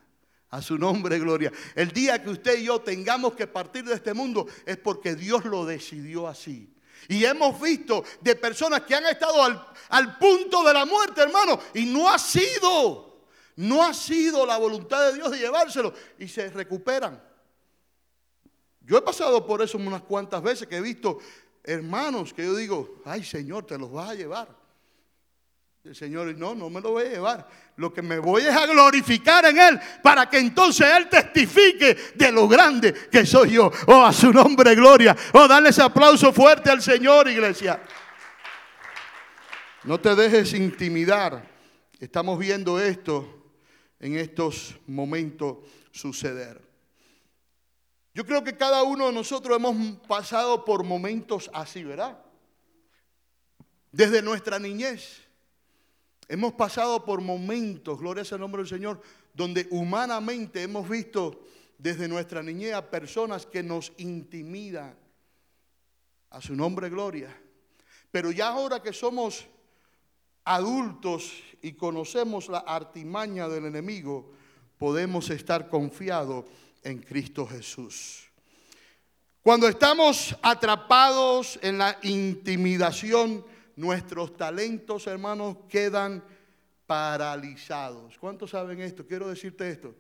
A 0.53 0.61
su 0.61 0.77
nombre, 0.77 1.17
gloria. 1.17 1.51
El 1.73 1.91
día 1.91 2.21
que 2.21 2.29
usted 2.29 2.59
y 2.59 2.65
yo 2.65 2.79
tengamos 2.79 3.33
que 3.33 3.47
partir 3.47 3.83
de 3.85 3.95
este 3.95 4.13
mundo 4.13 4.45
es 4.67 4.77
porque 4.77 5.15
Dios 5.15 5.45
lo 5.45 5.65
decidió 5.65 6.27
así. 6.27 6.71
Y 7.07 7.25
hemos 7.25 7.59
visto 7.59 8.03
de 8.21 8.35
personas 8.35 8.81
que 8.81 8.93
han 8.93 9.03
estado 9.07 9.41
al, 9.41 9.67
al, 9.89 10.19
punto 10.19 10.63
de 10.63 10.71
la 10.75 10.85
muerte, 10.85 11.21
hermano, 11.21 11.59
y 11.73 11.87
no 11.87 12.07
ha 12.07 12.19
sido, 12.19 13.25
no 13.55 13.81
ha 13.81 13.95
sido 13.95 14.45
la 14.45 14.57
voluntad 14.57 15.07
de 15.07 15.15
Dios 15.15 15.31
de 15.31 15.39
llevárselo 15.39 15.91
y 16.19 16.27
se 16.27 16.47
recuperan. 16.51 17.19
Yo 18.81 18.95
he 18.95 19.01
pasado 19.01 19.43
por 19.47 19.63
eso 19.63 19.79
unas 19.79 20.03
cuantas 20.03 20.43
veces 20.43 20.67
que 20.67 20.77
he 20.77 20.81
visto 20.81 21.17
hermanos 21.63 22.31
que 22.31 22.45
yo 22.45 22.55
digo, 22.55 23.01
ay 23.05 23.23
Señor, 23.23 23.65
te 23.65 23.75
los 23.75 23.91
vas 23.91 24.11
a 24.11 24.13
llevar. 24.13 24.62
El 25.83 25.95
Señor, 25.95 26.33
no, 26.37 26.55
no 26.55 26.69
me 26.69 26.79
lo 26.79 26.91
voy 26.91 27.03
a 27.03 27.09
llevar. 27.09 27.49
Lo 27.75 27.93
que 27.93 28.01
me 28.01 28.17
voy 28.17 28.43
es 28.43 28.55
a 28.55 28.65
glorificar 28.65 29.45
en 29.45 29.59
Él 29.59 29.79
para 30.01 30.29
que 30.29 30.37
entonces 30.37 30.87
Él 30.87 31.09
testifique 31.09 31.97
de 32.15 32.31
lo 32.31 32.47
grande 32.47 32.93
que 32.93 33.25
soy 33.25 33.51
yo. 33.51 33.69
Oh, 33.87 34.05
a 34.05 34.13
su 34.13 34.31
nombre, 34.31 34.75
gloria. 34.75 35.13
Oh, 35.33 35.45
dale 35.45 35.69
ese 35.69 35.81
aplauso 35.81 36.31
fuerte 36.31 36.69
al 36.69 36.81
Señor, 36.81 37.27
iglesia. 37.27 37.83
No 39.83 39.99
te 39.99 40.15
dejes 40.15 40.53
intimidar. 40.53 41.45
Estamos 41.99 42.39
viendo 42.39 42.79
esto 42.79 43.51
en 43.99 44.15
estos 44.15 44.77
momentos 44.87 45.57
suceder. 45.91 46.61
Yo 48.13 48.25
creo 48.25 48.41
que 48.41 48.55
cada 48.55 48.83
uno 48.83 49.07
de 49.07 49.13
nosotros 49.13 49.57
hemos 49.57 49.97
pasado 50.07 50.63
por 50.63 50.85
momentos 50.85 51.51
así, 51.53 51.83
¿verdad? 51.83 52.17
Desde 53.91 54.21
nuestra 54.21 54.59
niñez. 54.59 55.23
Hemos 56.27 56.53
pasado 56.53 57.03
por 57.03 57.21
momentos, 57.21 57.99
gloria 57.99 58.23
sea 58.23 58.35
el 58.35 58.41
nombre 58.41 58.61
del 58.61 58.69
Señor, 58.69 59.01
donde 59.33 59.67
humanamente 59.71 60.61
hemos 60.63 60.87
visto 60.87 61.41
desde 61.77 62.07
nuestra 62.07 62.41
niñez 62.41 62.81
personas 62.83 63.45
que 63.45 63.61
nos 63.61 63.91
intimidan. 63.97 64.95
A 66.29 66.41
su 66.41 66.55
nombre, 66.55 66.89
gloria. 66.89 67.29
Pero 68.09 68.31
ya 68.31 68.47
ahora 68.47 68.81
que 68.81 68.93
somos 68.93 69.45
adultos 70.45 71.33
y 71.61 71.73
conocemos 71.73 72.49
la 72.49 72.59
artimaña 72.59 73.47
del 73.47 73.65
enemigo, 73.65 74.31
podemos 74.77 75.29
estar 75.29 75.69
confiados 75.69 76.45
en 76.83 76.99
Cristo 76.99 77.45
Jesús. 77.47 78.29
Cuando 79.41 79.67
estamos 79.67 80.35
atrapados 80.41 81.59
en 81.61 81.77
la 81.77 81.97
intimidación, 82.03 83.45
nuestros 83.75 84.35
talentos, 84.35 85.07
hermanos, 85.07 85.57
quedan 85.67 86.23
paralizados. 86.85 88.17
¿Cuántos 88.17 88.51
saben 88.51 88.81
esto? 88.81 89.05
Quiero 89.05 89.27
decirte 89.27 89.69
esto. 89.69 89.95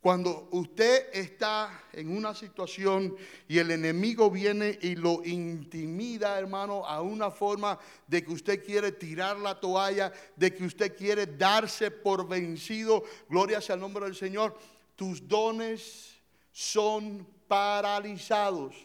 Cuando 0.00 0.48
usted 0.52 1.08
está 1.12 1.82
en 1.92 2.16
una 2.16 2.32
situación 2.32 3.16
y 3.48 3.58
el 3.58 3.72
enemigo 3.72 4.30
viene 4.30 4.78
y 4.80 4.94
lo 4.94 5.24
intimida, 5.24 6.38
hermano, 6.38 6.86
a 6.86 7.00
una 7.00 7.30
forma 7.30 7.76
de 8.06 8.22
que 8.22 8.30
usted 8.30 8.64
quiere 8.64 8.92
tirar 8.92 9.36
la 9.38 9.58
toalla, 9.58 10.12
de 10.36 10.54
que 10.54 10.64
usted 10.64 10.96
quiere 10.96 11.26
darse 11.26 11.90
por 11.90 12.28
vencido, 12.28 13.02
gloria 13.28 13.60
sea 13.60 13.74
el 13.74 13.80
nombre 13.80 14.04
del 14.04 14.14
Señor, 14.14 14.56
tus 14.94 15.26
dones 15.26 16.14
son 16.52 17.26
paralizados 17.48 18.76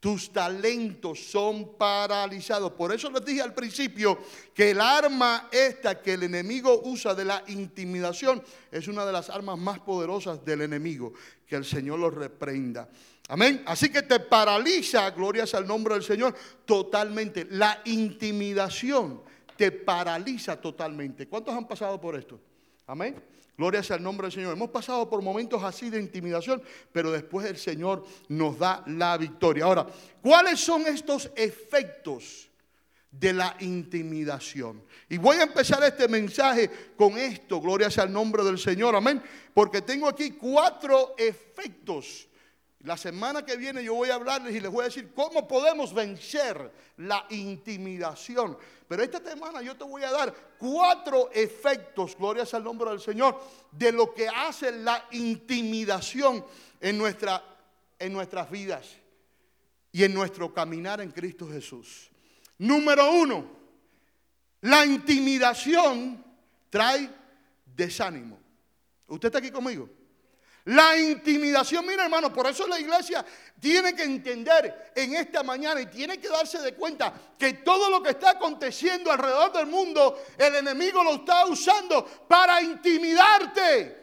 tus 0.00 0.32
talentos 0.32 1.20
son 1.20 1.76
paralizados. 1.76 2.72
Por 2.72 2.92
eso 2.92 3.10
les 3.10 3.22
dije 3.22 3.42
al 3.42 3.52
principio 3.52 4.18
que 4.54 4.70
el 4.70 4.80
arma 4.80 5.50
esta 5.52 6.00
que 6.00 6.14
el 6.14 6.22
enemigo 6.22 6.80
usa 6.84 7.14
de 7.14 7.26
la 7.26 7.44
intimidación 7.48 8.42
es 8.72 8.88
una 8.88 9.04
de 9.04 9.12
las 9.12 9.28
armas 9.28 9.58
más 9.58 9.78
poderosas 9.80 10.42
del 10.42 10.62
enemigo. 10.62 11.12
Que 11.46 11.56
el 11.56 11.66
Señor 11.66 11.98
lo 11.98 12.10
reprenda. 12.10 12.88
Amén. 13.28 13.62
Así 13.66 13.90
que 13.90 14.02
te 14.02 14.20
paraliza, 14.20 15.10
glorias 15.10 15.54
al 15.54 15.66
nombre 15.66 15.94
del 15.94 16.02
Señor, 16.02 16.34
totalmente. 16.64 17.46
La 17.50 17.82
intimidación 17.84 19.22
te 19.54 19.70
paraliza 19.70 20.58
totalmente. 20.58 21.28
¿Cuántos 21.28 21.54
han 21.54 21.68
pasado 21.68 22.00
por 22.00 22.16
esto? 22.16 22.40
Amén. 22.90 23.22
Gloria 23.56 23.84
sea 23.84 23.98
el 23.98 24.02
nombre 24.02 24.24
del 24.24 24.32
Señor. 24.32 24.52
Hemos 24.52 24.70
pasado 24.70 25.08
por 25.08 25.22
momentos 25.22 25.62
así 25.62 25.90
de 25.90 26.00
intimidación, 26.00 26.60
pero 26.90 27.12
después 27.12 27.46
el 27.46 27.56
Señor 27.56 28.04
nos 28.26 28.58
da 28.58 28.82
la 28.88 29.16
victoria. 29.16 29.64
Ahora, 29.66 29.86
¿cuáles 30.20 30.58
son 30.58 30.84
estos 30.88 31.30
efectos 31.36 32.50
de 33.08 33.32
la 33.32 33.56
intimidación? 33.60 34.82
Y 35.08 35.18
voy 35.18 35.36
a 35.36 35.44
empezar 35.44 35.84
este 35.84 36.08
mensaje 36.08 36.68
con 36.96 37.16
esto. 37.16 37.60
Gloria 37.60 37.92
sea 37.92 38.02
el 38.02 38.12
nombre 38.12 38.42
del 38.42 38.58
Señor. 38.58 38.96
Amén. 38.96 39.22
Porque 39.54 39.82
tengo 39.82 40.08
aquí 40.08 40.32
cuatro 40.32 41.14
efectos 41.16 42.26
La 42.84 42.96
semana 42.96 43.44
que 43.44 43.56
viene 43.56 43.84
yo 43.84 43.94
voy 43.94 44.08
a 44.08 44.14
hablarles 44.14 44.54
y 44.54 44.60
les 44.60 44.70
voy 44.70 44.82
a 44.82 44.84
decir 44.86 45.12
cómo 45.12 45.46
podemos 45.46 45.92
vencer 45.92 46.72
la 46.96 47.26
intimidación. 47.28 48.56
Pero 48.88 49.02
esta 49.02 49.22
semana 49.22 49.60
yo 49.60 49.76
te 49.76 49.84
voy 49.84 50.02
a 50.02 50.10
dar 50.10 50.34
cuatro 50.58 51.30
efectos, 51.32 52.16
glorias 52.16 52.54
al 52.54 52.64
nombre 52.64 52.88
del 52.88 53.00
Señor, 53.00 53.38
de 53.70 53.92
lo 53.92 54.14
que 54.14 54.28
hace 54.28 54.72
la 54.72 55.06
intimidación 55.10 56.42
en, 56.80 56.96
nuestra, 56.96 57.44
en 57.98 58.14
nuestras 58.14 58.50
vidas 58.50 58.88
y 59.92 60.02
en 60.02 60.14
nuestro 60.14 60.54
caminar 60.54 61.02
en 61.02 61.10
Cristo 61.10 61.46
Jesús. 61.48 62.10
Número 62.56 63.12
uno, 63.12 63.44
la 64.62 64.86
intimidación 64.86 66.24
trae 66.70 67.10
desánimo. 67.76 68.38
¿Usted 69.06 69.28
está 69.28 69.38
aquí 69.38 69.50
conmigo? 69.50 69.99
La 70.64 70.96
intimidación, 70.96 71.86
mira 71.86 72.04
hermano, 72.04 72.32
por 72.32 72.46
eso 72.46 72.66
la 72.66 72.78
iglesia 72.78 73.24
tiene 73.58 73.94
que 73.94 74.02
entender 74.02 74.92
en 74.94 75.14
esta 75.14 75.42
mañana 75.42 75.80
y 75.80 75.86
tiene 75.86 76.20
que 76.20 76.28
darse 76.28 76.58
de 76.58 76.74
cuenta 76.74 77.12
que 77.38 77.54
todo 77.54 77.88
lo 77.88 78.02
que 78.02 78.10
está 78.10 78.30
aconteciendo 78.30 79.10
alrededor 79.10 79.52
del 79.52 79.66
mundo, 79.66 80.22
el 80.36 80.56
enemigo 80.56 81.02
lo 81.02 81.14
está 81.14 81.46
usando 81.46 82.04
para 82.28 82.60
intimidarte. 82.60 84.00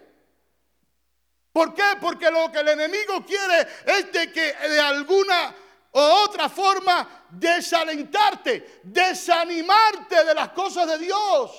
¿Por 1.51 1.73
qué? 1.73 1.83
Porque 2.01 2.29
lo 2.31 2.51
que 2.51 2.59
el 2.59 2.69
enemigo 2.69 3.23
quiere 3.25 3.67
es 3.85 4.11
de 4.11 4.31
que 4.31 4.53
de 4.53 4.79
alguna 4.79 5.55
o 5.91 6.23
otra 6.23 6.49
forma 6.49 7.25
desalentarte, 7.29 8.81
desanimarte 8.83 10.23
de 10.23 10.33
las 10.33 10.49
cosas 10.49 10.87
de 10.87 10.97
Dios. 10.99 11.51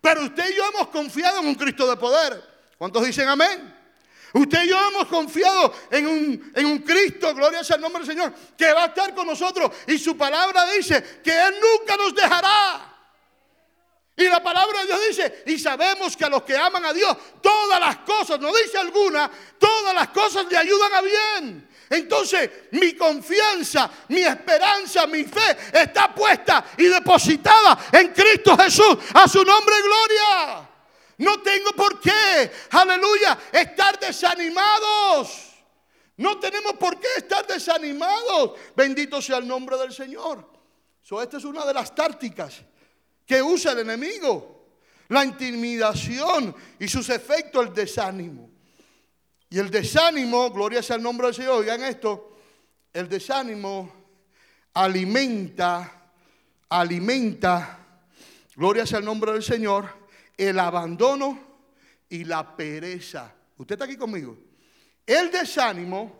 Pero 0.00 0.22
usted 0.22 0.50
y 0.50 0.56
yo 0.56 0.64
hemos 0.68 0.88
confiado 0.88 1.40
en 1.40 1.46
un 1.46 1.54
Cristo 1.54 1.86
de 1.88 1.96
poder. 1.96 2.42
¿Cuántos 2.78 3.04
dicen 3.04 3.28
amén? 3.28 3.81
Usted 4.34 4.64
y 4.64 4.68
yo 4.68 4.88
hemos 4.88 5.06
confiado 5.08 5.74
en 5.90 6.06
un, 6.06 6.52
en 6.54 6.66
un 6.66 6.78
Cristo, 6.78 7.34
gloria 7.34 7.60
el 7.60 7.80
nombre 7.80 8.04
del 8.04 8.14
Señor, 8.14 8.32
que 8.56 8.72
va 8.72 8.84
a 8.84 8.86
estar 8.86 9.14
con 9.14 9.26
nosotros. 9.26 9.70
Y 9.86 9.98
su 9.98 10.16
palabra 10.16 10.64
dice 10.72 11.20
que 11.22 11.30
Él 11.30 11.54
nunca 11.60 11.96
nos 11.96 12.14
dejará. 12.14 12.88
Y 14.16 14.28
la 14.28 14.42
palabra 14.42 14.80
de 14.80 14.86
Dios 14.86 15.00
dice, 15.08 15.44
y 15.46 15.58
sabemos 15.58 16.16
que 16.16 16.24
a 16.24 16.28
los 16.28 16.42
que 16.42 16.56
aman 16.56 16.84
a 16.84 16.92
Dios, 16.92 17.16
todas 17.42 17.80
las 17.80 17.98
cosas, 17.98 18.38
no 18.40 18.52
dice 18.54 18.78
alguna, 18.78 19.30
todas 19.58 19.94
las 19.94 20.08
cosas 20.08 20.46
le 20.50 20.56
ayudan 20.56 20.94
a 20.94 21.00
bien. 21.00 21.68
Entonces 21.90 22.50
mi 22.70 22.94
confianza, 22.94 23.90
mi 24.08 24.20
esperanza, 24.22 25.06
mi 25.06 25.24
fe 25.24 25.58
está 25.74 26.14
puesta 26.14 26.64
y 26.78 26.84
depositada 26.84 27.78
en 27.92 28.08
Cristo 28.08 28.56
Jesús. 28.56 28.96
A 29.12 29.28
su 29.28 29.44
nombre 29.44 29.74
gloria. 29.82 30.71
No 31.22 31.40
tengo 31.40 31.70
por 31.70 32.00
qué, 32.00 32.50
aleluya, 32.70 33.38
estar 33.52 33.96
desanimados. 34.00 35.52
No 36.16 36.40
tenemos 36.40 36.72
por 36.72 36.98
qué 36.98 37.06
estar 37.18 37.46
desanimados. 37.46 38.58
Bendito 38.74 39.22
sea 39.22 39.36
el 39.36 39.46
nombre 39.46 39.76
del 39.76 39.92
Señor. 39.92 40.50
esta 41.22 41.36
es 41.36 41.44
una 41.44 41.64
de 41.64 41.74
las 41.74 41.94
tácticas 41.94 42.62
que 43.24 43.40
usa 43.40 43.70
el 43.70 43.78
enemigo. 43.78 44.66
La 45.10 45.24
intimidación 45.24 46.56
y 46.80 46.88
sus 46.88 47.08
efectos, 47.08 47.68
el 47.68 47.72
desánimo. 47.72 48.50
Y 49.48 49.60
el 49.60 49.70
desánimo, 49.70 50.50
gloria 50.50 50.82
sea 50.82 50.96
el 50.96 51.02
nombre 51.04 51.28
del 51.28 51.36
Señor, 51.36 51.60
oigan 51.60 51.84
esto, 51.84 52.36
el 52.92 53.08
desánimo 53.08 53.92
alimenta, 54.74 56.10
alimenta, 56.68 57.78
gloria 58.56 58.86
sea 58.86 58.98
el 58.98 59.04
nombre 59.04 59.32
del 59.32 59.42
Señor, 59.44 60.01
el 60.48 60.58
abandono 60.58 61.38
y 62.08 62.24
la 62.24 62.56
pereza. 62.56 63.32
¿Usted 63.56 63.74
está 63.74 63.84
aquí 63.84 63.96
conmigo? 63.96 64.36
El 65.06 65.30
desánimo 65.30 66.18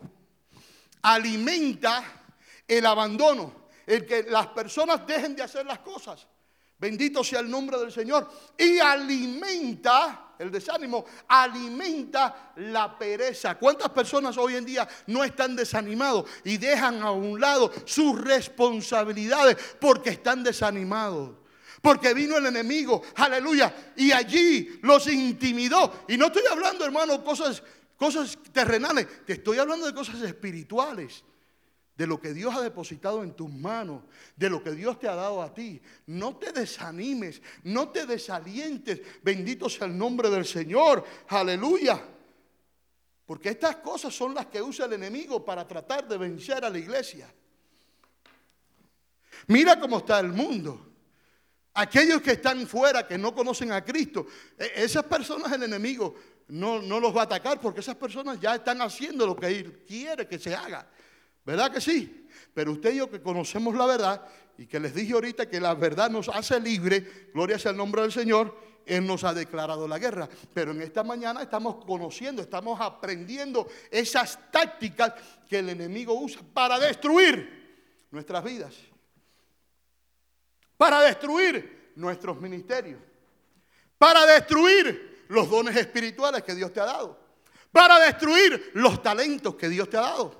alimenta 1.01 2.03
el 2.65 2.85
abandono, 2.85 3.67
el 3.85 4.05
que 4.05 4.23
las 4.23 4.47
personas 4.47 5.05
dejen 5.05 5.35
de 5.35 5.43
hacer 5.43 5.65
las 5.65 5.79
cosas. 5.79 6.25
Bendito 6.79 7.23
sea 7.23 7.41
el 7.41 7.49
nombre 7.49 7.77
del 7.77 7.91
Señor. 7.91 8.29
Y 8.57 8.79
alimenta, 8.79 10.35
el 10.39 10.51
desánimo, 10.51 11.05
alimenta 11.27 12.53
la 12.57 12.97
pereza. 12.97 13.55
¿Cuántas 13.55 13.89
personas 13.89 14.37
hoy 14.37 14.55
en 14.55 14.65
día 14.65 14.87
no 15.07 15.23
están 15.23 15.55
desanimados 15.55 16.29
y 16.45 16.57
dejan 16.57 17.01
a 17.01 17.11
un 17.11 17.39
lado 17.39 17.71
sus 17.85 18.19
responsabilidades 18.21 19.57
porque 19.79 20.11
están 20.11 20.43
desanimados? 20.43 21.42
Porque 21.83 22.13
vino 22.13 22.37
el 22.37 22.45
enemigo, 22.45 23.01
aleluya, 23.15 23.91
y 23.97 24.13
allí 24.13 24.79
los 24.83 25.05
intimidó. 25.07 26.05
Y 26.07 26.15
no 26.15 26.27
estoy 26.27 26.43
hablando, 26.49 26.85
hermano, 26.85 27.21
cosas, 27.21 27.61
cosas 27.97 28.37
terrenales, 28.53 29.25
te 29.25 29.33
estoy 29.33 29.57
hablando 29.57 29.85
de 29.85 29.93
cosas 29.93 30.21
espirituales, 30.21 31.25
de 31.97 32.07
lo 32.07 32.21
que 32.21 32.33
Dios 32.33 32.55
ha 32.55 32.61
depositado 32.61 33.21
en 33.21 33.33
tus 33.33 33.51
manos, 33.51 34.03
de 34.37 34.49
lo 34.49 34.63
que 34.63 34.71
Dios 34.71 34.97
te 34.97 35.09
ha 35.09 35.15
dado 35.15 35.41
a 35.41 35.53
ti. 35.53 35.81
No 36.05 36.37
te 36.37 36.53
desanimes, 36.53 37.41
no 37.63 37.89
te 37.89 38.05
desalientes, 38.05 39.01
bendito 39.21 39.67
sea 39.67 39.85
el 39.85 39.97
nombre 39.97 40.29
del 40.29 40.45
Señor, 40.45 41.03
aleluya. 41.27 42.01
Porque 43.25 43.49
estas 43.49 43.75
cosas 43.77 44.15
son 44.15 44.33
las 44.33 44.45
que 44.45 44.61
usa 44.61 44.85
el 44.85 44.93
enemigo 44.93 45.43
para 45.43 45.67
tratar 45.67 46.07
de 46.07 46.17
vencer 46.17 46.63
a 46.63 46.69
la 46.69 46.77
iglesia. 46.77 47.29
Mira 49.47 49.77
cómo 49.77 49.97
está 49.97 50.21
el 50.21 50.29
mundo. 50.29 50.92
Aquellos 51.75 52.21
que 52.21 52.33
están 52.33 52.67
fuera, 52.67 53.07
que 53.07 53.17
no 53.17 53.33
conocen 53.33 53.71
a 53.71 53.83
Cristo, 53.83 54.27
e, 54.57 54.83
esas 54.83 55.03
personas 55.05 55.51
el 55.51 55.63
enemigo 55.63 56.13
no, 56.49 56.79
los 56.79 57.15
va 57.15 57.21
a 57.21 57.23
atacar 57.23 57.59
porque 57.59 57.79
esas 57.79 57.95
personas 57.95 58.39
ya 58.39 58.55
están 58.55 58.81
haciendo 58.81 59.25
lo 59.25 59.35
que 59.35 59.47
Él 59.47 59.83
quiere 59.87 60.27
que 60.27 60.37
se 60.37 60.53
haga. 60.53 60.87
¿Verdad 61.43 61.71
que 61.71 61.81
sí? 61.81 62.27
Pero 62.53 62.73
usted 62.73 62.93
y 62.93 62.97
yo 62.97 63.09
que 63.09 63.21
conocemos 63.21 63.75
la 63.75 63.87
verdad 63.87 64.21
y 64.57 64.67
que 64.67 64.79
les 64.79 64.93
dije 64.93 65.13
ahorita 65.13 65.49
que 65.49 65.59
la 65.59 65.73
verdad 65.73 66.11
nos 66.11 66.29
hace 66.29 66.59
libre, 66.59 67.29
gloria 67.33 67.57
sea 67.57 67.71
el 67.71 67.77
nombre 67.77 68.03
del 68.03 68.11
Señor, 68.11 68.55
Él 68.85 69.07
nos 69.07 69.23
ha 69.23 69.33
declarado 69.33 69.87
la 69.87 69.97
guerra. 69.97 70.29
Pero 70.53 70.71
en 70.71 70.81
esta 70.83 71.03
mañana 71.03 71.41
estamos 71.41 71.83
conociendo, 71.85 72.43
estamos 72.43 72.79
aprendiendo 72.79 73.67
esas 73.89 74.37
tácticas 74.51 75.13
que 75.49 75.57
el 75.57 75.69
enemigo 75.69 76.13
usa 76.13 76.41
para 76.53 76.77
destruir 76.77 78.07
nuestras 78.11 78.43
vidas 78.43 78.92
para 80.77 81.01
destruir 81.01 81.93
nuestros 81.95 82.39
ministerios, 82.39 82.99
para 83.97 84.25
destruir 84.25 85.25
los 85.29 85.49
dones 85.49 85.75
espirituales 85.75 86.43
que 86.43 86.55
Dios 86.55 86.73
te 86.73 86.79
ha 86.79 86.85
dado, 86.85 87.19
para 87.71 87.99
destruir 87.99 88.71
los 88.73 89.01
talentos 89.01 89.55
que 89.55 89.69
Dios 89.69 89.89
te 89.89 89.97
ha 89.97 90.01
dado, 90.01 90.39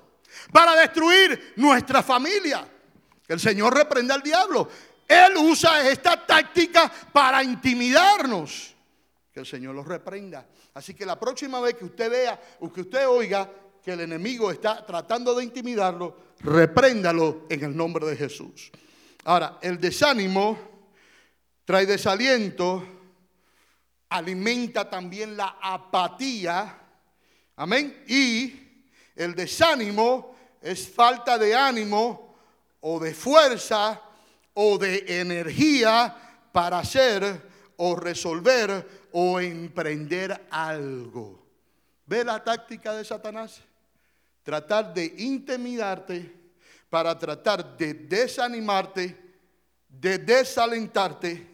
para 0.52 0.74
destruir 0.74 1.54
nuestra 1.56 2.02
familia. 2.02 2.68
Que 3.26 3.32
el 3.32 3.40
Señor 3.40 3.74
reprenda 3.74 4.14
al 4.14 4.22
diablo. 4.22 4.68
Él 5.08 5.36
usa 5.38 5.88
esta 5.88 6.26
táctica 6.26 6.92
para 7.12 7.42
intimidarnos. 7.42 8.74
Que 9.32 9.40
el 9.40 9.46
Señor 9.46 9.74
los 9.74 9.86
reprenda. 9.86 10.46
Así 10.74 10.94
que 10.94 11.06
la 11.06 11.18
próxima 11.18 11.60
vez 11.60 11.74
que 11.74 11.84
usted 11.84 12.10
vea 12.10 12.40
o 12.60 12.72
que 12.72 12.82
usted 12.82 13.08
oiga 13.08 13.50
que 13.82 13.92
el 13.92 14.00
enemigo 14.00 14.50
está 14.50 14.84
tratando 14.84 15.34
de 15.34 15.44
intimidarlo, 15.44 16.16
repréndalo 16.40 17.46
en 17.48 17.64
el 17.64 17.76
nombre 17.76 18.06
de 18.06 18.16
Jesús. 18.16 18.70
Ahora, 19.24 19.58
el 19.62 19.80
desánimo 19.80 20.58
trae 21.64 21.86
desaliento, 21.86 22.84
alimenta 24.10 24.88
también 24.88 25.34
la 25.36 25.56
apatía, 25.62 26.78
amén, 27.56 28.04
y 28.06 28.82
el 29.16 29.34
desánimo 29.34 30.36
es 30.60 30.88
falta 30.88 31.38
de 31.38 31.54
ánimo 31.54 32.36
o 32.80 33.00
de 33.00 33.14
fuerza 33.14 34.00
o 34.52 34.76
de 34.76 35.04
energía 35.20 36.14
para 36.52 36.80
hacer 36.80 37.48
o 37.78 37.96
resolver 37.96 39.08
o 39.12 39.40
emprender 39.40 40.48
algo. 40.50 41.46
¿Ve 42.04 42.24
la 42.24 42.44
táctica 42.44 42.92
de 42.94 43.04
Satanás? 43.06 43.62
Tratar 44.42 44.92
de 44.92 45.06
intimidarte 45.18 46.43
para 46.94 47.18
tratar 47.18 47.76
de 47.76 47.92
desanimarte, 47.92 49.18
de 49.88 50.16
desalentarte, 50.16 51.44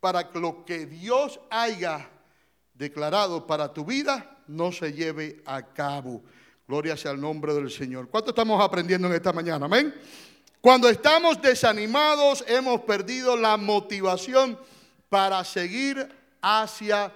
para 0.00 0.28
que 0.28 0.40
lo 0.40 0.64
que 0.64 0.84
Dios 0.84 1.38
haya 1.48 2.10
declarado 2.74 3.46
para 3.46 3.72
tu 3.72 3.84
vida 3.84 4.38
no 4.48 4.72
se 4.72 4.92
lleve 4.92 5.44
a 5.46 5.62
cabo. 5.62 6.24
Gloria 6.66 6.96
sea 6.96 7.12
el 7.12 7.20
nombre 7.20 7.54
del 7.54 7.70
Señor. 7.70 8.08
¿Cuánto 8.08 8.30
estamos 8.30 8.60
aprendiendo 8.60 9.06
en 9.06 9.14
esta 9.14 9.32
mañana? 9.32 9.66
Amén. 9.66 9.94
Cuando 10.60 10.88
estamos 10.88 11.40
desanimados, 11.40 12.44
hemos 12.48 12.80
perdido 12.80 13.36
la 13.36 13.56
motivación 13.56 14.58
para 15.08 15.44
seguir 15.44 16.08
hacia 16.42 17.12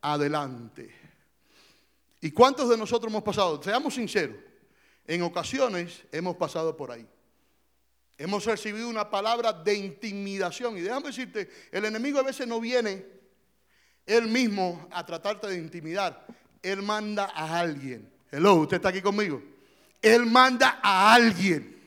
adelante. 0.00 0.90
¿Y 2.22 2.30
cuántos 2.30 2.70
de 2.70 2.78
nosotros 2.78 3.12
hemos 3.12 3.22
pasado? 3.22 3.62
Seamos 3.62 3.92
sinceros. 3.92 4.49
En 5.10 5.22
ocasiones 5.22 6.04
hemos 6.12 6.36
pasado 6.36 6.76
por 6.76 6.92
ahí. 6.92 7.04
Hemos 8.16 8.44
recibido 8.44 8.88
una 8.88 9.10
palabra 9.10 9.52
de 9.52 9.74
intimidación. 9.74 10.78
Y 10.78 10.82
déjame 10.82 11.08
decirte, 11.08 11.50
el 11.72 11.84
enemigo 11.84 12.20
a 12.20 12.22
veces 12.22 12.46
no 12.46 12.60
viene 12.60 13.04
él 14.06 14.28
mismo 14.28 14.86
a 14.92 15.04
tratarte 15.04 15.48
de 15.48 15.58
intimidar. 15.58 16.24
Él 16.62 16.82
manda 16.82 17.24
a 17.34 17.58
alguien. 17.58 18.08
Hello, 18.30 18.54
usted 18.54 18.76
está 18.76 18.90
aquí 18.90 19.02
conmigo. 19.02 19.42
Él 20.00 20.26
manda 20.26 20.78
a 20.80 21.12
alguien 21.12 21.79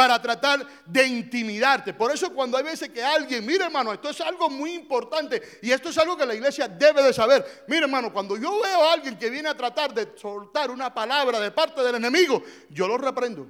para 0.00 0.18
tratar 0.18 0.66
de 0.86 1.06
intimidarte. 1.06 1.92
Por 1.92 2.10
eso 2.10 2.32
cuando 2.32 2.56
hay 2.56 2.64
veces 2.64 2.88
que 2.88 3.04
alguien, 3.04 3.44
mire 3.44 3.64
hermano, 3.64 3.92
esto 3.92 4.08
es 4.08 4.18
algo 4.22 4.48
muy 4.48 4.72
importante 4.72 5.58
y 5.60 5.70
esto 5.70 5.90
es 5.90 5.98
algo 5.98 6.16
que 6.16 6.24
la 6.24 6.34
iglesia 6.34 6.68
debe 6.68 7.02
de 7.02 7.12
saber. 7.12 7.64
Mire 7.68 7.82
hermano, 7.82 8.10
cuando 8.10 8.38
yo 8.38 8.62
veo 8.62 8.82
a 8.82 8.94
alguien 8.94 9.18
que 9.18 9.28
viene 9.28 9.50
a 9.50 9.54
tratar 9.54 9.92
de 9.92 10.16
soltar 10.16 10.70
una 10.70 10.94
palabra 10.94 11.38
de 11.38 11.50
parte 11.50 11.82
del 11.82 11.96
enemigo, 11.96 12.42
yo 12.70 12.88
lo 12.88 12.96
reprendo. 12.96 13.46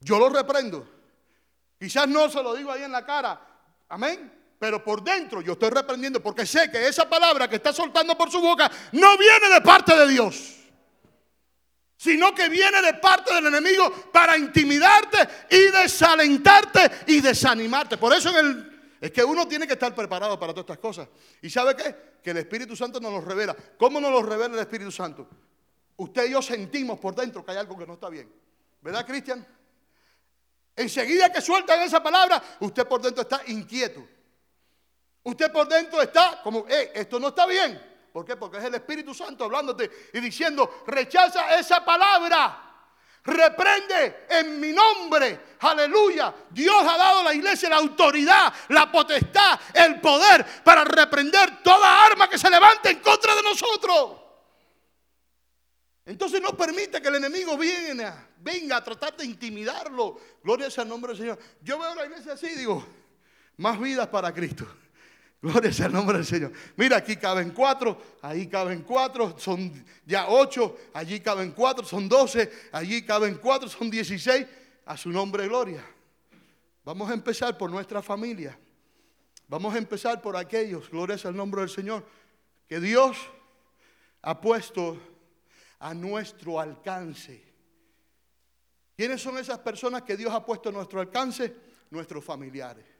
Yo 0.00 0.18
lo 0.18 0.30
reprendo. 0.30 0.88
Quizás 1.78 2.08
no 2.08 2.30
se 2.30 2.42
lo 2.42 2.54
digo 2.54 2.72
ahí 2.72 2.82
en 2.82 2.92
la 2.92 3.04
cara, 3.04 3.38
amén. 3.90 4.32
Pero 4.58 4.82
por 4.82 5.04
dentro 5.04 5.42
yo 5.42 5.52
estoy 5.52 5.68
reprendiendo 5.68 6.22
porque 6.22 6.46
sé 6.46 6.70
que 6.70 6.88
esa 6.88 7.06
palabra 7.06 7.50
que 7.50 7.56
está 7.56 7.70
soltando 7.70 8.16
por 8.16 8.30
su 8.30 8.40
boca 8.40 8.70
no 8.92 9.18
viene 9.18 9.50
de 9.50 9.60
parte 9.60 9.94
de 9.94 10.08
Dios 10.08 10.55
sino 11.96 12.34
que 12.34 12.48
viene 12.48 12.82
de 12.82 12.94
parte 12.94 13.34
del 13.34 13.46
enemigo 13.46 13.90
para 14.12 14.36
intimidarte 14.36 15.18
y 15.50 15.70
desalentarte 15.70 16.90
y 17.06 17.20
desanimarte. 17.20 17.96
Por 17.96 18.12
eso 18.12 18.30
es 19.00 19.10
que 19.10 19.24
uno 19.24 19.48
tiene 19.48 19.66
que 19.66 19.72
estar 19.72 19.94
preparado 19.94 20.38
para 20.38 20.52
todas 20.52 20.64
estas 20.64 20.78
cosas. 20.78 21.08
¿Y 21.40 21.48
sabe 21.48 21.74
qué? 21.74 21.96
Que 22.22 22.30
el 22.30 22.38
Espíritu 22.38 22.76
Santo 22.76 23.00
nos 23.00 23.12
lo 23.12 23.20
revela. 23.20 23.56
¿Cómo 23.78 24.00
nos 24.00 24.10
lo 24.10 24.22
revela 24.22 24.54
el 24.54 24.60
Espíritu 24.60 24.92
Santo? 24.92 25.28
Usted 25.96 26.26
y 26.26 26.32
yo 26.32 26.42
sentimos 26.42 26.98
por 26.98 27.14
dentro 27.14 27.44
que 27.44 27.52
hay 27.52 27.58
algo 27.58 27.78
que 27.78 27.86
no 27.86 27.94
está 27.94 28.10
bien. 28.10 28.30
¿Verdad, 28.82 29.06
Cristian? 29.06 29.46
Enseguida 30.76 31.32
que 31.32 31.40
sueltan 31.40 31.80
esa 31.80 32.02
palabra, 32.02 32.42
usted 32.60 32.86
por 32.86 33.00
dentro 33.00 33.22
está 33.22 33.40
inquieto. 33.46 34.06
Usted 35.22 35.50
por 35.50 35.66
dentro 35.66 36.02
está 36.02 36.40
como, 36.42 36.66
eh, 36.68 36.92
esto 36.94 37.18
no 37.18 37.28
está 37.28 37.46
bien. 37.46 37.95
¿Por 38.16 38.24
qué? 38.24 38.34
Porque 38.34 38.56
es 38.56 38.64
el 38.64 38.74
Espíritu 38.74 39.12
Santo 39.12 39.44
hablándote 39.44 40.08
y 40.14 40.20
diciendo, 40.20 40.84
rechaza 40.86 41.54
esa 41.60 41.84
palabra. 41.84 42.88
Reprende 43.22 44.24
en 44.30 44.58
mi 44.58 44.72
nombre. 44.72 45.38
Aleluya. 45.60 46.34
Dios 46.48 46.82
ha 46.82 46.96
dado 46.96 47.20
a 47.20 47.24
la 47.24 47.34
iglesia 47.34 47.68
la 47.68 47.76
autoridad, 47.76 48.50
la 48.70 48.90
potestad, 48.90 49.60
el 49.74 50.00
poder 50.00 50.46
para 50.64 50.82
reprender 50.84 51.62
toda 51.62 52.06
arma 52.06 52.26
que 52.26 52.38
se 52.38 52.48
levante 52.48 52.88
en 52.88 53.00
contra 53.00 53.34
de 53.34 53.42
nosotros. 53.42 54.18
Entonces 56.06 56.40
no 56.40 56.56
permite 56.56 57.02
que 57.02 57.08
el 57.08 57.16
enemigo 57.16 57.58
venga, 57.58 58.30
venga 58.38 58.78
a 58.78 58.82
tratar 58.82 59.14
de 59.14 59.26
intimidarlo. 59.26 60.18
Gloria 60.42 60.70
sea 60.70 60.84
el 60.84 60.88
nombre 60.88 61.12
del 61.12 61.18
Señor. 61.18 61.38
Yo 61.60 61.78
veo 61.78 61.90
a 61.90 61.94
la 61.94 62.06
iglesia 62.06 62.32
así 62.32 62.48
digo, 62.54 62.82
más 63.58 63.78
vidas 63.78 64.08
para 64.08 64.32
Cristo. 64.32 64.66
Gloria 65.42 65.72
sea 65.72 65.86
el 65.86 65.92
nombre 65.92 66.16
del 66.16 66.26
Señor. 66.26 66.52
Mira, 66.76 66.96
aquí 66.96 67.16
caben 67.16 67.50
cuatro, 67.50 68.00
ahí 68.22 68.46
caben 68.46 68.82
cuatro, 68.82 69.38
son 69.38 69.84
ya 70.04 70.28
ocho, 70.28 70.76
allí 70.94 71.20
caben 71.20 71.52
cuatro, 71.52 71.84
son 71.84 72.08
doce, 72.08 72.50
allí 72.72 73.02
caben 73.02 73.36
cuatro, 73.36 73.68
son 73.68 73.90
dieciséis. 73.90 74.46
A 74.86 74.96
su 74.96 75.10
nombre, 75.10 75.48
gloria. 75.48 75.84
Vamos 76.84 77.10
a 77.10 77.14
empezar 77.14 77.58
por 77.58 77.70
nuestra 77.70 78.00
familia. 78.02 78.56
Vamos 79.48 79.74
a 79.74 79.78
empezar 79.78 80.22
por 80.22 80.36
aquellos, 80.36 80.88
gloria 80.88 81.18
sea 81.18 81.30
el 81.30 81.36
nombre 81.36 81.60
del 81.60 81.70
Señor, 81.70 82.04
que 82.68 82.80
Dios 82.80 83.16
ha 84.22 84.40
puesto 84.40 84.98
a 85.78 85.94
nuestro 85.94 86.58
alcance. 86.58 87.44
¿Quiénes 88.96 89.20
son 89.20 89.38
esas 89.38 89.58
personas 89.58 90.02
que 90.02 90.16
Dios 90.16 90.32
ha 90.32 90.44
puesto 90.44 90.70
a 90.70 90.72
nuestro 90.72 91.00
alcance? 91.00 91.54
Nuestros 91.90 92.24
familiares. 92.24 92.95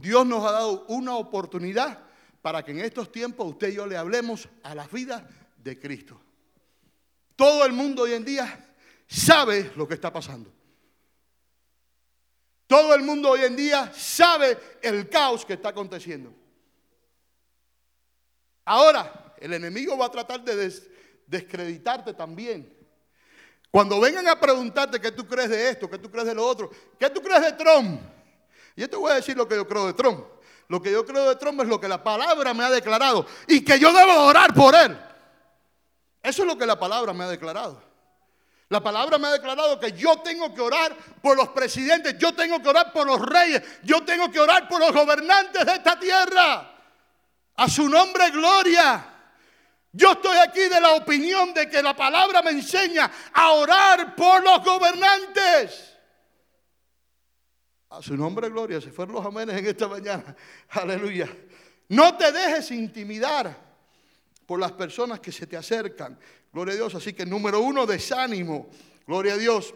Dios 0.00 0.26
nos 0.26 0.44
ha 0.44 0.52
dado 0.52 0.84
una 0.88 1.16
oportunidad 1.16 1.98
para 2.42 2.64
que 2.64 2.72
en 2.72 2.80
estos 2.80 3.12
tiempos 3.12 3.48
usted 3.48 3.68
y 3.68 3.74
yo 3.74 3.86
le 3.86 3.96
hablemos 3.96 4.48
a 4.62 4.74
la 4.74 4.86
vida 4.86 5.28
de 5.58 5.78
Cristo. 5.78 6.20
Todo 7.36 7.64
el 7.64 7.72
mundo 7.72 8.02
hoy 8.02 8.14
en 8.14 8.24
día 8.24 8.74
sabe 9.06 9.72
lo 9.76 9.86
que 9.86 9.94
está 9.94 10.12
pasando. 10.12 10.50
Todo 12.66 12.94
el 12.94 13.02
mundo 13.02 13.30
hoy 13.30 13.42
en 13.42 13.56
día 13.56 13.92
sabe 13.92 14.56
el 14.80 15.08
caos 15.08 15.44
que 15.44 15.54
está 15.54 15.70
aconteciendo. 15.70 16.32
Ahora, 18.64 19.34
el 19.38 19.52
enemigo 19.52 19.98
va 19.98 20.06
a 20.06 20.10
tratar 20.10 20.44
de 20.44 20.72
descreditarte 21.26 22.14
también. 22.14 22.72
Cuando 23.70 24.00
vengan 24.00 24.28
a 24.28 24.38
preguntarte 24.38 25.00
qué 25.00 25.12
tú 25.12 25.26
crees 25.26 25.50
de 25.50 25.70
esto, 25.70 25.90
qué 25.90 25.98
tú 25.98 26.10
crees 26.10 26.26
de 26.26 26.34
lo 26.34 26.46
otro, 26.46 26.70
qué 26.98 27.10
tú 27.10 27.20
crees 27.20 27.42
de 27.42 27.52
Trump, 27.52 28.00
y 28.84 28.88
te 28.88 28.96
voy 28.96 29.12
a 29.12 29.14
decir 29.16 29.36
lo 29.36 29.46
que 29.46 29.56
yo 29.56 29.66
creo 29.66 29.86
de 29.86 29.92
Trump. 29.94 30.24
Lo 30.68 30.80
que 30.80 30.90
yo 30.92 31.04
creo 31.04 31.28
de 31.28 31.36
Trump 31.36 31.60
es 31.62 31.68
lo 31.68 31.80
que 31.80 31.88
la 31.88 32.02
palabra 32.02 32.54
me 32.54 32.64
ha 32.64 32.70
declarado 32.70 33.26
y 33.48 33.64
que 33.64 33.78
yo 33.78 33.92
debo 33.92 34.22
orar 34.22 34.54
por 34.54 34.74
él. 34.74 34.96
Eso 36.22 36.42
es 36.42 36.48
lo 36.48 36.56
que 36.56 36.64
la 36.64 36.78
palabra 36.78 37.12
me 37.12 37.24
ha 37.24 37.28
declarado. 37.28 37.82
La 38.68 38.80
palabra 38.80 39.18
me 39.18 39.26
ha 39.26 39.32
declarado 39.32 39.80
que 39.80 39.92
yo 39.92 40.20
tengo 40.20 40.54
que 40.54 40.60
orar 40.60 40.96
por 41.20 41.36
los 41.36 41.48
presidentes, 41.48 42.16
yo 42.18 42.32
tengo 42.34 42.62
que 42.62 42.68
orar 42.68 42.92
por 42.92 43.04
los 43.04 43.20
reyes, 43.20 43.62
yo 43.82 44.04
tengo 44.04 44.30
que 44.30 44.38
orar 44.38 44.68
por 44.68 44.78
los 44.78 44.92
gobernantes 44.92 45.66
de 45.66 45.72
esta 45.72 45.98
tierra. 45.98 46.70
A 47.56 47.68
su 47.68 47.88
nombre, 47.88 48.30
gloria. 48.30 49.04
Yo 49.92 50.12
estoy 50.12 50.36
aquí 50.38 50.60
de 50.60 50.80
la 50.80 50.92
opinión 50.92 51.52
de 51.52 51.68
que 51.68 51.82
la 51.82 51.96
palabra 51.96 52.42
me 52.42 52.52
enseña 52.52 53.10
a 53.32 53.52
orar 53.54 54.14
por 54.14 54.42
los 54.44 54.64
gobernantes. 54.64 55.98
A 57.90 58.00
su 58.00 58.16
nombre, 58.16 58.48
gloria. 58.48 58.80
Se 58.80 58.90
fueron 58.90 59.16
los 59.16 59.26
amenes 59.26 59.56
en 59.58 59.66
esta 59.66 59.88
mañana. 59.88 60.34
Aleluya. 60.70 61.28
No 61.88 62.16
te 62.16 62.30
dejes 62.30 62.70
intimidar 62.70 63.56
por 64.46 64.60
las 64.60 64.72
personas 64.72 65.18
que 65.20 65.32
se 65.32 65.46
te 65.46 65.56
acercan. 65.56 66.18
Gloria 66.52 66.74
a 66.74 66.76
Dios. 66.76 66.94
Así 66.94 67.12
que 67.12 67.26
número 67.26 67.60
uno, 67.60 67.86
desánimo. 67.86 68.68
Gloria 69.06 69.34
a 69.34 69.36
Dios. 69.36 69.74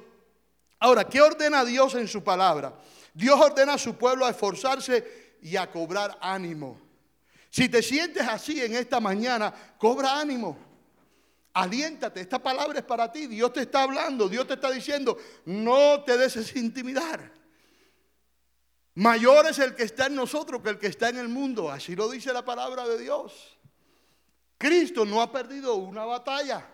Ahora, 0.79 1.05
¿qué 1.05 1.21
ordena 1.21 1.65
Dios 1.65 1.95
en 1.97 2.07
su 2.07 2.23
palabra? 2.23 2.75
Dios 3.13 3.41
ordena 3.41 3.75
a 3.75 3.79
su 3.79 3.97
pueblo 3.97 4.27
a 4.27 4.31
esforzarse 4.31 5.37
y 5.43 5.57
a 5.57 5.71
cobrar 5.71 6.17
ánimo. 6.21 6.81
Si 7.51 7.69
te 7.69 7.83
sientes 7.83 8.27
así 8.27 8.61
en 8.61 8.75
esta 8.75 9.01
mañana, 9.01 9.53
cobra 9.79 10.21
ánimo. 10.21 10.57
Aliéntate, 11.53 12.21
esta 12.21 12.41
palabra 12.41 12.81
es 12.81 12.85
para 12.85 13.11
ti. 13.11 13.27
Dios 13.27 13.53
te 13.53 13.63
está 13.63 13.83
hablando, 13.85 14.29
Dios 14.29 14.47
te 14.47 14.55
está 14.55 14.71
diciendo, 14.71 15.17
no 15.47 16.03
te 16.03 16.17
dejes 16.17 16.55
intimidar. 16.57 17.44
Mayor 18.97 19.47
es 19.47 19.59
el 19.59 19.75
que 19.75 19.83
está 19.83 20.07
en 20.07 20.15
nosotros 20.15 20.63
que 20.63 20.71
el 20.71 20.79
que 20.79 20.87
está 20.87 21.09
en 21.09 21.19
el 21.19 21.29
mundo. 21.29 21.71
Así 21.71 21.97
lo 21.97 22.09
dice 22.09 22.33
la 22.33 22.45
palabra 22.45 22.87
de 22.87 22.99
Dios. 22.99 23.59
Cristo 24.57 25.05
no 25.05 25.21
ha 25.21 25.33
perdido 25.33 25.75
una 25.75 26.05
batalla. 26.05 26.65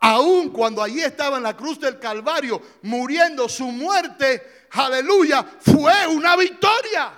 Aun 0.00 0.50
cuando 0.50 0.82
allí 0.82 1.00
estaba 1.00 1.38
en 1.38 1.44
la 1.44 1.56
cruz 1.56 1.80
del 1.80 1.98
Calvario, 1.98 2.60
muriendo, 2.82 3.48
su 3.48 3.66
muerte, 3.66 4.66
aleluya, 4.72 5.44
fue 5.60 6.06
una 6.08 6.36
victoria. 6.36 7.12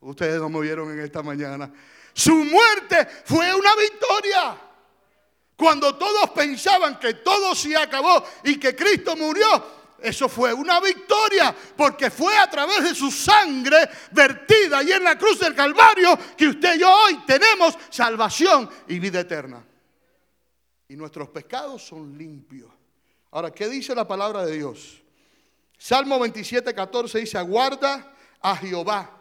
Ustedes 0.00 0.40
no 0.40 0.48
me 0.48 0.60
vieron 0.60 0.90
en 0.90 1.00
esta 1.00 1.22
mañana. 1.22 1.72
Su 2.12 2.34
muerte 2.34 3.08
fue 3.24 3.54
una 3.54 3.74
victoria. 3.76 4.58
Cuando 5.56 5.94
todos 5.96 6.30
pensaban 6.30 6.98
que 6.98 7.14
todo 7.14 7.54
se 7.54 7.76
acabó 7.76 8.24
y 8.44 8.58
que 8.58 8.74
Cristo 8.74 9.16
murió, 9.16 9.81
eso 10.02 10.28
fue 10.28 10.52
una 10.52 10.80
victoria 10.80 11.54
porque 11.76 12.10
fue 12.10 12.36
a 12.36 12.48
través 12.50 12.84
de 12.84 12.94
su 12.94 13.10
sangre 13.10 13.88
vertida 14.12 14.82
y 14.82 14.92
en 14.92 15.04
la 15.04 15.16
cruz 15.16 15.40
del 15.40 15.54
Calvario 15.54 16.18
que 16.36 16.48
usted 16.48 16.76
y 16.76 16.80
yo 16.80 16.92
hoy 16.92 17.18
tenemos 17.26 17.76
salvación 17.90 18.68
y 18.88 18.98
vida 18.98 19.20
eterna. 19.20 19.64
Y 20.88 20.96
nuestros 20.96 21.28
pecados 21.28 21.86
son 21.86 22.16
limpios. 22.18 22.70
Ahora, 23.30 23.50
¿qué 23.50 23.68
dice 23.68 23.94
la 23.94 24.06
palabra 24.06 24.44
de 24.44 24.56
Dios? 24.56 25.02
Salmo 25.78 26.18
27, 26.20 26.74
14 26.74 27.18
dice, 27.18 27.38
aguarda 27.38 28.14
a 28.40 28.56
Jehová, 28.56 29.18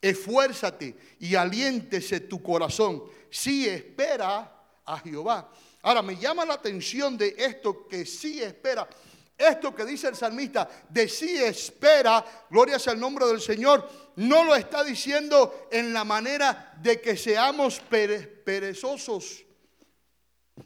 esfuérzate 0.00 0.96
y 1.20 1.34
aliéntese 1.34 2.20
tu 2.20 2.42
corazón. 2.42 3.02
Si 3.30 3.66
espera 3.66 4.52
a 4.84 4.98
Jehová. 4.98 5.50
Ahora, 5.82 6.02
me 6.02 6.16
llama 6.16 6.44
la 6.44 6.54
atención 6.54 7.16
de 7.16 7.34
esto 7.38 7.86
que 7.88 8.04
sí 8.04 8.42
espera. 8.42 8.88
Esto 9.36 9.74
que 9.74 9.84
dice 9.84 10.08
el 10.08 10.16
salmista, 10.16 10.68
de 10.88 11.08
sí 11.08 11.36
espera, 11.36 12.24
gloria 12.48 12.78
sea 12.78 12.94
el 12.94 13.00
nombre 13.00 13.26
del 13.26 13.40
Señor, 13.40 13.86
no 14.16 14.44
lo 14.44 14.54
está 14.54 14.82
diciendo 14.82 15.68
en 15.70 15.92
la 15.92 16.04
manera 16.04 16.74
de 16.80 17.00
que 17.00 17.16
seamos 17.16 17.80
perezosos. 17.80 19.44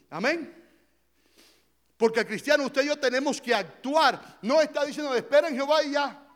Amén. 0.09 0.57
Porque 1.97 2.25
cristiano, 2.25 2.65
usted 2.65 2.83
y 2.83 2.87
yo 2.87 2.97
tenemos 2.97 3.41
que 3.41 3.53
actuar. 3.53 4.39
No 4.41 4.61
está 4.61 4.85
diciendo, 4.85 5.13
espera 5.13 5.49
en 5.49 5.55
Jehová 5.55 5.83
y 5.83 5.91
ya. 5.91 6.27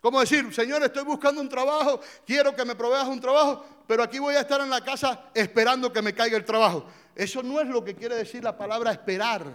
Como 0.00 0.20
decir, 0.20 0.52
Señor, 0.52 0.82
estoy 0.82 1.04
buscando 1.04 1.40
un 1.40 1.48
trabajo, 1.48 2.00
quiero 2.26 2.54
que 2.54 2.64
me 2.64 2.74
proveas 2.74 3.08
un 3.08 3.20
trabajo, 3.20 3.64
pero 3.86 4.02
aquí 4.02 4.18
voy 4.18 4.34
a 4.34 4.40
estar 4.40 4.60
en 4.60 4.68
la 4.68 4.84
casa 4.84 5.30
esperando 5.32 5.90
que 5.90 6.02
me 6.02 6.12
caiga 6.12 6.36
el 6.36 6.44
trabajo. 6.44 6.84
Eso 7.14 7.42
no 7.42 7.60
es 7.60 7.68
lo 7.68 7.82
que 7.82 7.94
quiere 7.94 8.16
decir 8.16 8.44
la 8.44 8.54
palabra 8.58 8.92
esperar. 8.92 9.46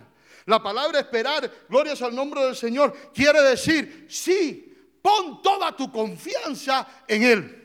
La 0.46 0.62
palabra 0.62 1.00
esperar, 1.00 1.52
glorias 1.68 2.02
al 2.02 2.16
nombre 2.16 2.44
del 2.44 2.56
Señor, 2.56 3.12
quiere 3.14 3.42
decir, 3.42 4.08
sí, 4.10 4.98
pon 5.02 5.42
toda 5.42 5.76
tu 5.76 5.92
confianza 5.92 6.88
en 7.08 7.24
Él. 7.24 7.60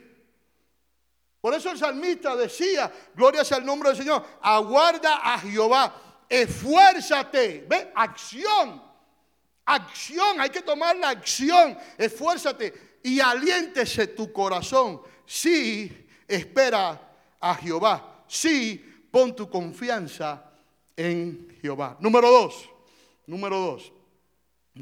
Por 1.41 1.53
eso 1.53 1.69
el 1.69 1.77
salmista 1.77 2.35
decía, 2.35 2.91
glorias 3.13 3.51
al 3.51 3.65
nombre 3.65 3.89
del 3.89 3.97
Señor, 3.99 4.25
aguarda 4.41 5.17
a 5.23 5.37
Jehová, 5.39 6.23
esfuérzate. 6.27 7.65
¿Ve? 7.69 7.91
Acción. 7.95 8.81
Acción. 9.65 10.41
Hay 10.41 10.49
que 10.49 10.63
tomar 10.63 10.95
la 10.95 11.09
acción. 11.09 11.77
Esfuérzate 11.97 12.99
y 13.03 13.19
aliéntese 13.19 14.07
tu 14.07 14.33
corazón. 14.33 15.01
Sí, 15.25 16.07
espera 16.27 16.99
a 17.39 17.55
Jehová. 17.55 18.23
Sí, 18.27 19.07
pon 19.11 19.35
tu 19.35 19.47
confianza 19.47 20.51
en 20.95 21.57
Jehová. 21.61 21.97
Número 21.99 22.29
dos. 22.29 22.69
Número 23.27 23.57
dos. 23.57 23.91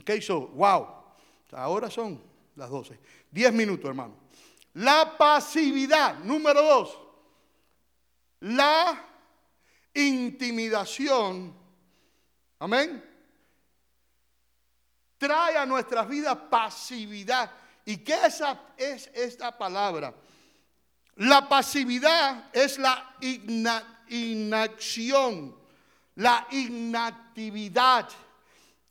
¿Qué 0.05 0.17
hizo? 0.17 0.47
Wow. 0.47 0.87
Ahora 1.51 1.89
son 1.89 2.21
las 2.55 2.69
12. 2.69 2.99
Diez 3.29 3.53
minutos, 3.53 3.85
hermano. 3.85 4.15
La 4.73 5.17
pasividad. 5.17 6.19
Número 6.19 6.61
dos. 6.61 6.99
La 8.41 9.05
intimidación. 9.93 11.53
Amén. 12.59 13.03
Trae 15.17 15.57
a 15.57 15.65
nuestras 15.65 16.07
vidas 16.07 16.37
pasividad. 16.49 17.51
¿Y 17.85 17.97
qué 17.97 18.15
esa, 18.25 18.59
es 18.77 19.09
esta 19.13 19.57
palabra? 19.57 20.13
La 21.15 21.47
pasividad 21.47 22.49
es 22.53 22.79
la 22.79 23.15
inacción, 24.09 25.55
la 26.15 26.47
inactividad. 26.51 28.09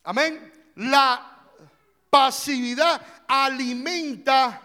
Amén. 0.03 0.71
La 0.75 1.39
pasividad 2.09 3.01
alimenta 3.27 4.61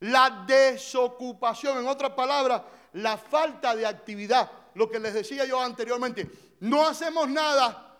la 0.00 0.44
desocupación. 0.46 1.78
En 1.78 1.88
otras 1.88 2.12
palabras, 2.12 2.62
la 2.94 3.16
falta 3.16 3.74
de 3.74 3.86
actividad. 3.86 4.50
Lo 4.74 4.90
que 4.90 4.98
les 4.98 5.14
decía 5.14 5.44
yo 5.44 5.60
anteriormente. 5.60 6.30
No 6.60 6.86
hacemos 6.86 7.28
nada. 7.28 7.98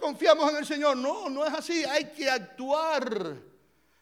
Confiamos 0.00 0.50
en 0.50 0.58
el 0.58 0.66
Señor. 0.66 0.96
No, 0.96 1.28
no 1.28 1.44
es 1.44 1.52
así. 1.52 1.84
Hay 1.84 2.12
que 2.12 2.28
actuar. 2.28 3.36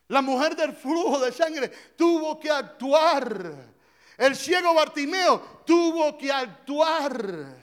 La 0.08 0.22
mujer 0.22 0.54
del 0.54 0.74
flujo 0.74 1.18
de 1.20 1.32
sangre 1.32 1.68
tuvo 1.96 2.38
que 2.38 2.50
actuar. 2.50 3.72
El 4.16 4.36
ciego 4.36 4.74
Bartimeo 4.74 5.62
tuvo 5.64 6.16
que 6.18 6.30
actuar. 6.30 7.62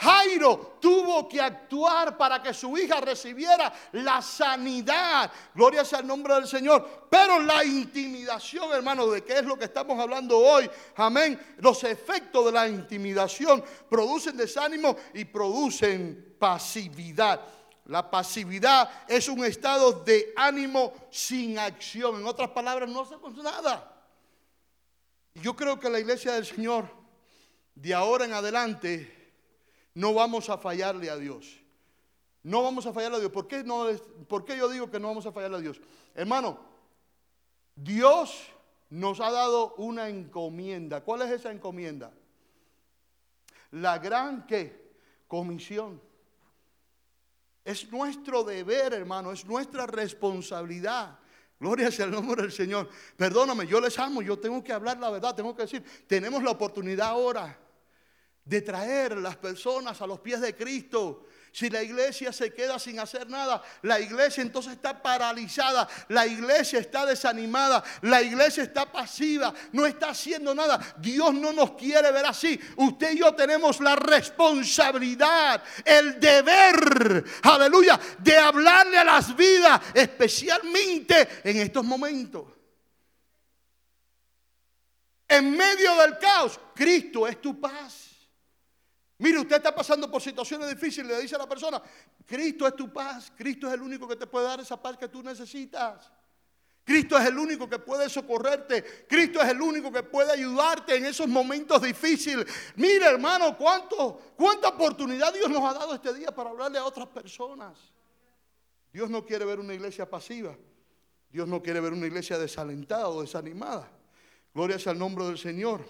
Jairo 0.00 0.78
tuvo 0.80 1.28
que 1.28 1.40
actuar 1.40 2.16
para 2.16 2.40
que 2.40 2.54
su 2.54 2.78
hija 2.78 3.00
recibiera 3.00 3.72
la 3.92 4.22
sanidad. 4.22 5.28
Gloria 5.52 5.84
sea 5.84 5.98
el 5.98 6.06
nombre 6.06 6.34
del 6.34 6.46
Señor. 6.46 7.08
Pero 7.10 7.40
la 7.40 7.64
intimidación, 7.64 8.70
hermano, 8.72 9.08
de 9.08 9.24
qué 9.24 9.40
es 9.40 9.44
lo 9.44 9.58
que 9.58 9.64
estamos 9.64 9.98
hablando 9.98 10.38
hoy. 10.38 10.70
Amén. 10.94 11.54
Los 11.58 11.82
efectos 11.82 12.44
de 12.44 12.52
la 12.52 12.68
intimidación 12.68 13.64
producen 13.90 14.36
desánimo 14.36 14.96
y 15.14 15.24
producen 15.24 16.36
pasividad. 16.38 17.40
La 17.86 18.08
pasividad 18.08 18.88
es 19.08 19.28
un 19.28 19.44
estado 19.44 19.90
de 20.04 20.32
ánimo 20.36 20.92
sin 21.10 21.58
acción. 21.58 22.20
En 22.20 22.26
otras 22.26 22.50
palabras, 22.50 22.88
no 22.88 23.00
hacemos 23.00 23.34
nada. 23.34 24.00
Yo 25.34 25.56
creo 25.56 25.80
que 25.80 25.90
la 25.90 25.98
iglesia 25.98 26.34
del 26.34 26.46
Señor, 26.46 26.88
de 27.74 27.94
ahora 27.94 28.26
en 28.26 28.34
adelante, 28.34 29.17
no 29.98 30.14
vamos 30.14 30.48
a 30.48 30.56
fallarle 30.56 31.10
a 31.10 31.16
Dios. 31.16 31.60
No 32.44 32.62
vamos 32.62 32.86
a 32.86 32.92
fallarle 32.92 33.16
a 33.16 33.20
Dios. 33.20 33.32
¿Por 33.32 33.48
qué, 33.48 33.64
no, 33.64 33.84
¿Por 34.28 34.44
qué 34.44 34.56
yo 34.56 34.68
digo 34.68 34.88
que 34.88 35.00
no 35.00 35.08
vamos 35.08 35.26
a 35.26 35.32
fallarle 35.32 35.56
a 35.56 35.60
Dios? 35.60 35.80
Hermano, 36.14 36.60
Dios 37.74 38.46
nos 38.90 39.18
ha 39.18 39.32
dado 39.32 39.74
una 39.74 40.08
encomienda. 40.08 41.00
¿Cuál 41.00 41.22
es 41.22 41.32
esa 41.32 41.50
encomienda? 41.50 42.12
La 43.72 43.98
gran 43.98 44.46
¿qué? 44.46 44.94
comisión. 45.26 46.00
Es 47.64 47.90
nuestro 47.90 48.44
deber, 48.44 48.94
hermano, 48.94 49.32
es 49.32 49.44
nuestra 49.44 49.84
responsabilidad. 49.84 51.18
Gloria 51.58 51.90
sea 51.90 52.04
el 52.04 52.12
nombre 52.12 52.42
del 52.42 52.52
Señor. 52.52 52.88
Perdóname, 53.16 53.66
yo 53.66 53.80
les 53.80 53.98
amo, 53.98 54.22
yo 54.22 54.38
tengo 54.38 54.62
que 54.62 54.72
hablar 54.72 55.00
la 55.00 55.10
verdad, 55.10 55.34
tengo 55.34 55.56
que 55.56 55.62
decir, 55.62 55.84
tenemos 56.06 56.44
la 56.44 56.52
oportunidad 56.52 57.08
ahora 57.08 57.58
de 58.48 58.62
traer 58.62 59.18
las 59.18 59.36
personas 59.36 60.00
a 60.00 60.06
los 60.06 60.20
pies 60.20 60.40
de 60.40 60.56
Cristo. 60.56 61.26
Si 61.52 61.68
la 61.68 61.82
iglesia 61.82 62.32
se 62.32 62.52
queda 62.52 62.78
sin 62.78 62.98
hacer 62.98 63.28
nada, 63.28 63.62
la 63.82 64.00
iglesia 64.00 64.42
entonces 64.42 64.72
está 64.72 65.02
paralizada, 65.02 65.86
la 66.08 66.26
iglesia 66.26 66.78
está 66.78 67.04
desanimada, 67.04 67.82
la 68.02 68.22
iglesia 68.22 68.62
está 68.62 68.90
pasiva, 68.90 69.52
no 69.72 69.84
está 69.84 70.10
haciendo 70.10 70.54
nada. 70.54 70.78
Dios 70.98 71.34
no 71.34 71.52
nos 71.52 71.72
quiere 71.72 72.10
ver 72.10 72.24
así. 72.24 72.58
Usted 72.76 73.12
y 73.12 73.18
yo 73.18 73.34
tenemos 73.34 73.80
la 73.80 73.96
responsabilidad, 73.96 75.62
el 75.84 76.18
deber, 76.18 77.24
aleluya, 77.42 78.00
de 78.18 78.36
hablarle 78.36 78.98
a 78.98 79.04
las 79.04 79.36
vidas, 79.36 79.80
especialmente 79.92 81.40
en 81.44 81.58
estos 81.58 81.84
momentos. 81.84 82.44
En 85.28 85.50
medio 85.50 85.96
del 85.96 86.18
caos, 86.18 86.58
Cristo 86.74 87.26
es 87.26 87.40
tu 87.42 87.60
paz. 87.60 88.07
Mire, 89.18 89.40
usted 89.40 89.56
está 89.56 89.74
pasando 89.74 90.08
por 90.10 90.22
situaciones 90.22 90.68
difíciles, 90.68 91.08
le 91.08 91.22
dice 91.22 91.34
a 91.34 91.38
la 91.38 91.48
persona, 91.48 91.82
Cristo 92.24 92.66
es 92.66 92.76
tu 92.76 92.92
paz, 92.92 93.32
Cristo 93.36 93.66
es 93.66 93.74
el 93.74 93.82
único 93.82 94.06
que 94.06 94.14
te 94.14 94.26
puede 94.26 94.46
dar 94.46 94.60
esa 94.60 94.80
paz 94.80 94.96
que 94.96 95.08
tú 95.08 95.22
necesitas. 95.22 96.12
Cristo 96.88 97.18
es 97.18 97.26
el 97.26 97.36
único 97.36 97.68
que 97.68 97.78
puede 97.78 98.08
socorrerte. 98.08 99.04
Cristo 99.06 99.42
es 99.42 99.48
el 99.50 99.60
único 99.60 99.92
que 99.92 100.02
puede 100.04 100.32
ayudarte 100.32 100.96
en 100.96 101.04
esos 101.04 101.28
momentos 101.28 101.82
difíciles. 101.82 102.46
Mire, 102.76 103.04
hermano, 103.04 103.58
cuánto, 103.58 104.18
cuánta 104.34 104.68
oportunidad 104.68 105.34
Dios 105.34 105.50
nos 105.50 105.62
ha 105.64 105.74
dado 105.78 105.94
este 105.94 106.14
día 106.14 106.28
para 106.28 106.48
hablarle 106.48 106.78
a 106.78 106.86
otras 106.86 107.08
personas. 107.08 107.76
Dios 108.90 109.10
no 109.10 109.22
quiere 109.26 109.44
ver 109.44 109.60
una 109.60 109.74
iglesia 109.74 110.08
pasiva. 110.08 110.56
Dios 111.28 111.46
no 111.46 111.62
quiere 111.62 111.80
ver 111.80 111.92
una 111.92 112.06
iglesia 112.06 112.38
desalentada 112.38 113.10
o 113.10 113.20
desanimada. 113.20 113.86
Gloria 114.54 114.78
sea 114.78 114.92
al 114.92 114.98
nombre 114.98 115.26
del 115.26 115.36
Señor. 115.36 115.84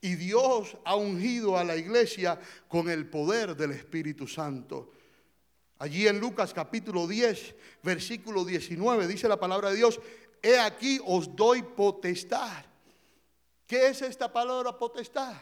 Y 0.00 0.14
Dios 0.16 0.76
ha 0.84 0.94
ungido 0.96 1.56
a 1.56 1.64
la 1.64 1.76
iglesia 1.76 2.38
con 2.68 2.88
el 2.88 3.08
poder 3.08 3.56
del 3.56 3.72
Espíritu 3.72 4.28
Santo. 4.28 4.92
Allí 5.78 6.06
en 6.06 6.18
Lucas 6.18 6.54
capítulo 6.54 7.06
10, 7.06 7.54
versículo 7.82 8.44
19, 8.44 9.06
dice 9.06 9.28
la 9.28 9.38
palabra 9.38 9.70
de 9.70 9.76
Dios, 9.76 10.00
he 10.42 10.58
aquí 10.58 11.00
os 11.04 11.34
doy 11.34 11.62
potestad. 11.62 12.64
¿Qué 13.66 13.88
es 13.88 14.02
esta 14.02 14.32
palabra 14.32 14.78
potestad? 14.78 15.34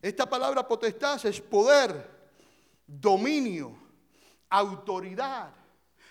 Esta 0.00 0.28
palabra 0.28 0.66
potestad 0.66 1.24
es 1.26 1.40
poder, 1.40 2.10
dominio, 2.86 3.76
autoridad. 4.48 5.52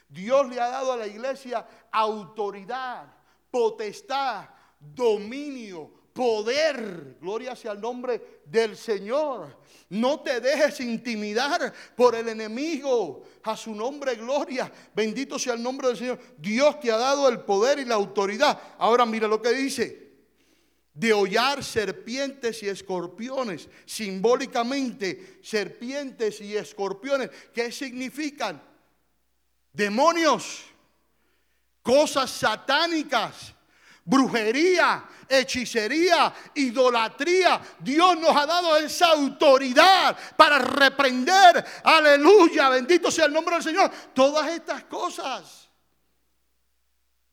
Dios 0.07 0.49
le 0.49 0.59
ha 0.59 0.69
dado 0.69 0.91
a 0.91 0.97
la 0.97 1.07
iglesia 1.07 1.65
autoridad, 1.91 3.13
potestad, 3.49 4.49
dominio, 4.79 6.00
poder. 6.13 7.17
Gloria 7.19 7.55
sea 7.55 7.73
el 7.73 7.81
nombre 7.81 8.41
del 8.45 8.75
Señor. 8.75 9.57
No 9.89 10.21
te 10.21 10.39
dejes 10.39 10.79
intimidar 10.79 11.73
por 11.95 12.15
el 12.15 12.29
enemigo. 12.29 13.23
A 13.43 13.55
su 13.57 13.73
nombre, 13.73 14.15
gloria. 14.15 14.71
Bendito 14.93 15.37
sea 15.39 15.53
el 15.53 15.63
nombre 15.63 15.87
del 15.89 15.97
Señor. 15.97 16.19
Dios 16.37 16.79
te 16.79 16.91
ha 16.91 16.97
dado 16.97 17.27
el 17.29 17.41
poder 17.41 17.79
y 17.79 17.85
la 17.85 17.95
autoridad. 17.95 18.59
Ahora 18.77 19.05
mira 19.05 19.27
lo 19.27 19.41
que 19.41 19.51
dice. 19.51 20.11
De 20.93 21.13
hollar 21.13 21.63
serpientes 21.63 22.61
y 22.63 22.69
escorpiones. 22.69 23.69
Simbólicamente, 23.85 25.39
serpientes 25.41 26.41
y 26.41 26.55
escorpiones. 26.55 27.29
¿Qué 27.53 27.71
significan? 27.71 28.61
Demonios. 29.73 30.65
Cosas 31.81 32.29
satánicas 32.29 33.55
brujería, 34.05 35.05
hechicería, 35.27 36.33
idolatría. 36.55 37.61
Dios 37.79 38.19
nos 38.19 38.35
ha 38.35 38.45
dado 38.45 38.75
esa 38.77 39.07
autoridad 39.07 40.17
para 40.35 40.59
reprender, 40.59 41.63
aleluya, 41.83 42.69
bendito 42.69 43.11
sea 43.11 43.25
el 43.25 43.33
nombre 43.33 43.55
del 43.55 43.63
Señor, 43.63 43.91
todas 44.13 44.51
estas 44.51 44.83
cosas. 44.85 45.69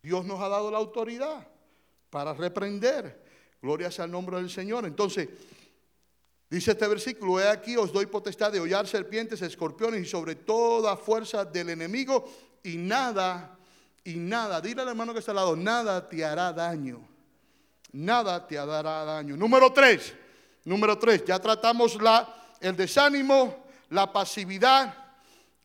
Dios 0.02 0.24
nos 0.24 0.40
ha 0.40 0.48
dado 0.48 0.70
la 0.70 0.78
autoridad 0.78 1.46
para 2.10 2.32
reprender. 2.32 3.26
Gloria 3.60 3.90
sea 3.90 4.04
el 4.04 4.10
nombre 4.10 4.36
del 4.36 4.48
Señor. 4.48 4.86
Entonces, 4.86 5.28
dice 6.48 6.70
este 6.70 6.86
versículo, 6.86 7.40
he 7.40 7.48
aquí 7.48 7.76
os 7.76 7.92
doy 7.92 8.06
potestad 8.06 8.52
de 8.52 8.60
hollar 8.60 8.86
serpientes, 8.86 9.42
escorpiones 9.42 10.02
y 10.02 10.06
sobre 10.06 10.36
toda 10.36 10.96
fuerza 10.96 11.44
del 11.44 11.70
enemigo 11.70 12.30
y 12.62 12.76
nada 12.76 13.57
y 14.08 14.16
nada, 14.16 14.58
dile 14.62 14.80
al 14.80 14.88
hermano 14.88 15.12
que 15.12 15.18
está 15.18 15.32
al 15.32 15.36
lado, 15.36 15.54
nada 15.54 16.08
te 16.08 16.24
hará 16.24 16.50
daño. 16.50 17.06
Nada 17.92 18.46
te 18.46 18.56
hará 18.56 19.04
daño. 19.04 19.36
Número 19.36 19.70
tres, 19.70 20.14
número 20.64 20.98
tres, 20.98 21.26
ya 21.26 21.38
tratamos 21.38 22.00
la, 22.00 22.26
el 22.58 22.74
desánimo, 22.74 23.66
la 23.90 24.10
pasividad. 24.10 24.94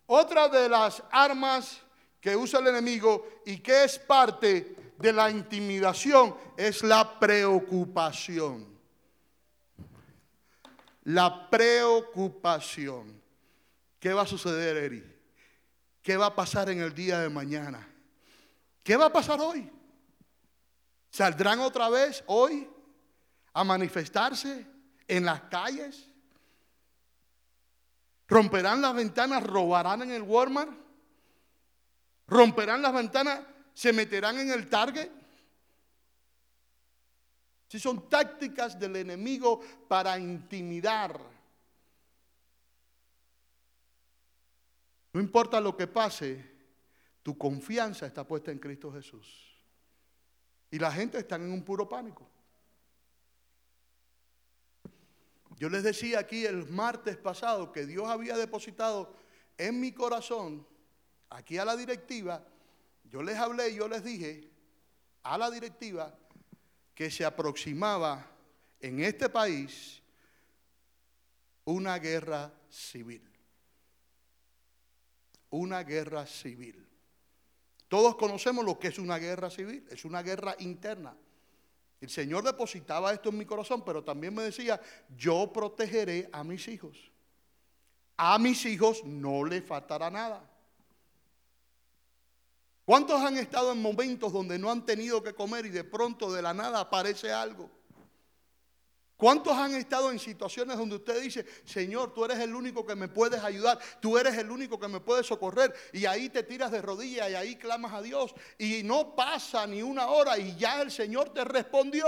Otra 0.08 0.50
de 0.50 0.68
las 0.68 1.02
armas 1.10 1.80
que 2.20 2.36
usa 2.36 2.60
el 2.60 2.68
enemigo 2.68 3.26
y 3.46 3.60
que 3.60 3.86
es 3.86 3.98
parte 3.98 4.76
de 4.98 5.14
la 5.14 5.32
intimidación 5.32 6.36
es 6.58 6.84
la 6.84 7.18
preocupación. 7.18 8.68
La 11.04 11.50
preocupación. 11.50 13.22
¿Qué 14.02 14.12
va 14.12 14.24
a 14.24 14.28
suceder, 14.28 14.76
Eri? 14.76 15.02
¿Qué 16.02 16.18
va 16.18 16.26
a 16.26 16.36
pasar 16.36 16.70
en 16.70 16.82
el 16.82 16.94
día 16.94 17.20
de 17.20 17.30
mañana? 17.30 17.88
¿Qué 18.84 18.98
va 18.98 19.06
a 19.06 19.14
pasar 19.14 19.40
hoy? 19.40 19.70
¿Saldrán 21.10 21.60
otra 21.60 21.90
vez 21.90 22.24
hoy 22.28 22.70
a 23.54 23.64
manifestarse 23.64 24.68
en 25.08 25.26
las 25.26 25.42
calles? 25.44 26.10
¿Romperán 28.28 28.82
las 28.82 28.94
ventanas? 28.94 29.44
¿Robarán 29.44 30.02
en 30.02 30.12
el 30.12 30.24
Walmart? 30.24 30.72
¿Romperán 32.28 32.82
las 32.82 32.94
ventanas? 32.94 33.42
¿Se 33.74 33.94
meterán 33.94 34.40
en 34.40 34.52
el 34.52 34.70
Target? 34.70 35.10
Si 37.68 37.80
son 37.80 38.10
tácticas 38.10 38.80
del 38.80 38.98
enemigo 38.98 39.62
para 39.88 40.18
intimidar. 40.20 41.20
No 45.14 45.22
importa 45.22 45.62
lo 45.62 45.78
que 45.78 45.88
pase, 45.88 46.53
tu 47.24 47.38
confianza 47.38 48.06
está 48.06 48.28
puesta 48.28 48.52
en 48.52 48.60
Cristo 48.60 48.92
Jesús. 48.92 49.58
Y 50.70 50.78
la 50.78 50.92
gente 50.92 51.18
está 51.18 51.38
en 51.38 51.52
un 51.52 51.64
puro 51.64 51.88
pánico. 51.88 52.30
Yo 55.58 55.70
les 55.70 55.84
decía 55.84 56.20
aquí 56.20 56.46
el 56.46 56.68
martes 56.68 57.16
pasado 57.16 57.72
que 57.72 57.86
Dios 57.86 58.10
había 58.10 58.36
depositado 58.36 59.16
en 59.58 59.80
mi 59.80 59.94
corazón, 59.94 60.68
aquí 61.30 61.58
a 61.58 61.66
la 61.66 61.78
directiva, 61.78 62.46
yo 63.06 63.24
les 63.24 63.38
hablé 63.38 63.70
y 63.70 63.76
yo 63.76 63.88
les 63.88 64.04
dije 64.04 64.50
a 65.22 65.38
la 65.38 65.50
directiva 65.50 66.18
que 66.94 67.10
se 67.10 67.24
aproximaba 67.24 68.30
en 68.80 69.00
este 69.00 69.30
país 69.30 70.02
una 71.66 71.98
guerra 72.00 72.52
civil. 72.70 73.30
Una 75.52 75.84
guerra 75.84 76.26
civil. 76.26 76.84
Todos 77.94 78.16
conocemos 78.16 78.66
lo 78.66 78.80
que 78.80 78.88
es 78.88 78.98
una 78.98 79.20
guerra 79.20 79.52
civil, 79.52 79.86
es 79.88 80.04
una 80.04 80.24
guerra 80.24 80.56
interna. 80.58 81.16
El 82.02 82.10
Señor 82.10 82.44
depositaba 82.44 83.14
esto 83.14 83.30
en 83.30 83.38
mi 83.38 83.46
corazón, 83.46 83.86
pero 83.86 84.04
también 84.04 84.34
me 84.34 84.42
decía, 84.42 84.82
yo 85.16 85.54
protegeré 85.54 86.28
a 86.34 86.44
mis 86.44 86.68
hijos. 86.70 86.98
A 88.18 88.40
mis 88.40 88.66
hijos 88.66 89.04
no 89.04 89.46
le 89.46 89.62
faltará 89.62 90.10
nada. 90.10 90.44
¿Cuántos 92.84 93.22
han 93.22 93.38
estado 93.38 93.72
en 93.72 93.80
momentos 93.80 94.34
donde 94.34 94.58
no 94.58 94.72
han 94.72 94.84
tenido 94.84 95.22
que 95.22 95.36
comer 95.36 95.68
y 95.68 95.70
de 95.70 95.84
pronto 95.84 96.34
de 96.34 96.42
la 96.42 96.56
nada 96.56 96.80
aparece 96.80 97.32
algo? 97.32 97.70
¿Cuántos 99.24 99.54
han 99.58 99.74
estado 99.76 100.12
en 100.12 100.20
situaciones 100.20 100.78
donde 100.78 100.98
usted 100.98 101.22
dice, 101.22 101.46
Señor, 101.64 102.14
tú 102.14 102.26
eres 102.26 102.40
el 102.40 102.54
único 102.54 102.86
que 102.86 102.94
me 102.94 103.08
puedes 103.08 103.42
ayudar, 103.42 103.80
tú 104.02 104.18
eres 104.18 104.38
el 104.38 104.52
único 104.52 104.78
que 104.78 104.90
me 104.90 105.00
puedes 105.00 105.26
socorrer? 105.26 105.74
Y 105.94 106.06
ahí 106.06 106.28
te 106.28 106.44
tiras 106.44 106.74
de 106.74 106.82
rodillas 106.82 107.30
y 107.30 107.36
ahí 107.36 107.56
clamas 107.56 107.94
a 107.94 108.02
Dios. 108.02 108.36
Y 108.58 108.84
no 108.84 109.16
pasa 109.16 109.66
ni 109.66 109.82
una 109.82 110.08
hora 110.08 110.38
y 110.38 110.58
ya 110.58 110.82
el 110.82 110.92
Señor 110.92 111.30
te 111.30 111.46
respondió. 111.46 112.06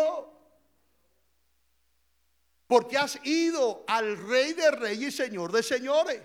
Porque 2.68 2.98
has 2.98 3.18
ido 3.26 3.86
al 3.88 4.18
Rey 4.18 4.52
de 4.52 4.72
Reyes 4.72 5.14
y 5.14 5.16
Señor 5.16 5.54
de 5.54 5.64
Señores. 5.64 6.22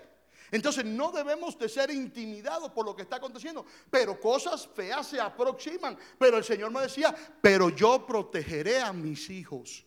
Entonces 0.51 0.84
no 0.84 1.12
debemos 1.12 1.57
de 1.57 1.68
ser 1.68 1.93
intimidados 1.93 2.72
por 2.72 2.84
lo 2.84 2.97
que 2.97 3.03
está 3.03 3.14
aconteciendo. 3.14 3.64
Pero 3.93 4.18
cosas 4.18 4.68
feas 4.74 5.07
se 5.07 5.20
aproximan. 5.20 5.97
Pero 6.18 6.38
el 6.38 6.43
Señor 6.43 6.72
me 6.72 6.80
decía, 6.80 7.14
pero 7.41 7.68
yo 7.68 8.05
protegeré 8.05 8.80
a 8.80 8.93
mis 8.93 9.30
hijos. 9.30 9.84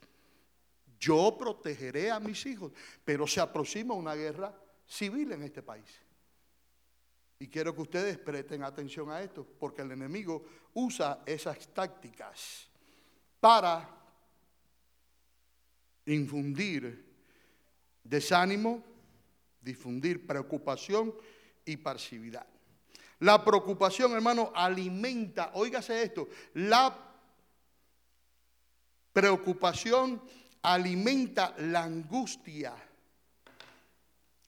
Yo 1.03 1.35
protegeré 1.37 2.09
a 2.09 2.19
mis 2.19 2.45
hijos, 2.45 2.71
pero 3.03 3.27
se 3.27 3.41
aproxima 3.41 3.93
una 3.93 4.15
guerra 4.15 4.57
civil 4.87 5.33
en 5.33 5.43
este 5.43 5.61
país. 5.61 5.85
Y 7.39 7.49
quiero 7.49 7.75
que 7.75 7.81
ustedes 7.81 8.17
presten 8.17 8.63
atención 8.63 9.11
a 9.11 9.21
esto, 9.21 9.45
porque 9.59 9.81
el 9.81 9.91
enemigo 9.91 10.45
usa 10.73 11.23
esas 11.25 11.67
tácticas 11.73 12.69
para 13.41 13.89
infundir 16.05 17.05
desánimo, 18.01 18.81
difundir 19.61 20.25
preocupación 20.25 21.13
y 21.65 21.75
pasividad. 21.75 22.47
La 23.19 23.43
preocupación, 23.43 24.13
hermano, 24.13 24.53
alimenta, 24.55 25.51
óigase 25.55 26.01
esto, 26.01 26.29
la 26.53 26.97
preocupación 29.11 30.21
alimenta 30.63 31.53
la 31.57 31.83
angustia. 31.83 32.73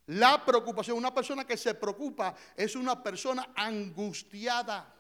La 0.08 0.44
preocupación, 0.46 0.98
una 0.98 1.14
persona 1.14 1.46
que 1.46 1.58
se 1.58 1.74
preocupa 1.74 2.36
es 2.56 2.76
una 2.76 3.02
persona 3.02 3.50
angustiada. 3.56 4.94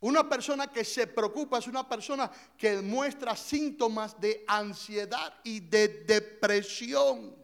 Una 0.00 0.26
persona 0.28 0.68
que 0.68 0.84
se 0.84 1.06
preocupa 1.06 1.58
es 1.58 1.66
una 1.66 1.86
persona 1.86 2.30
que 2.56 2.80
muestra 2.80 3.36
síntomas 3.36 4.18
de 4.18 4.44
ansiedad 4.46 5.34
y 5.44 5.60
de 5.60 5.88
depresión. 6.04 7.36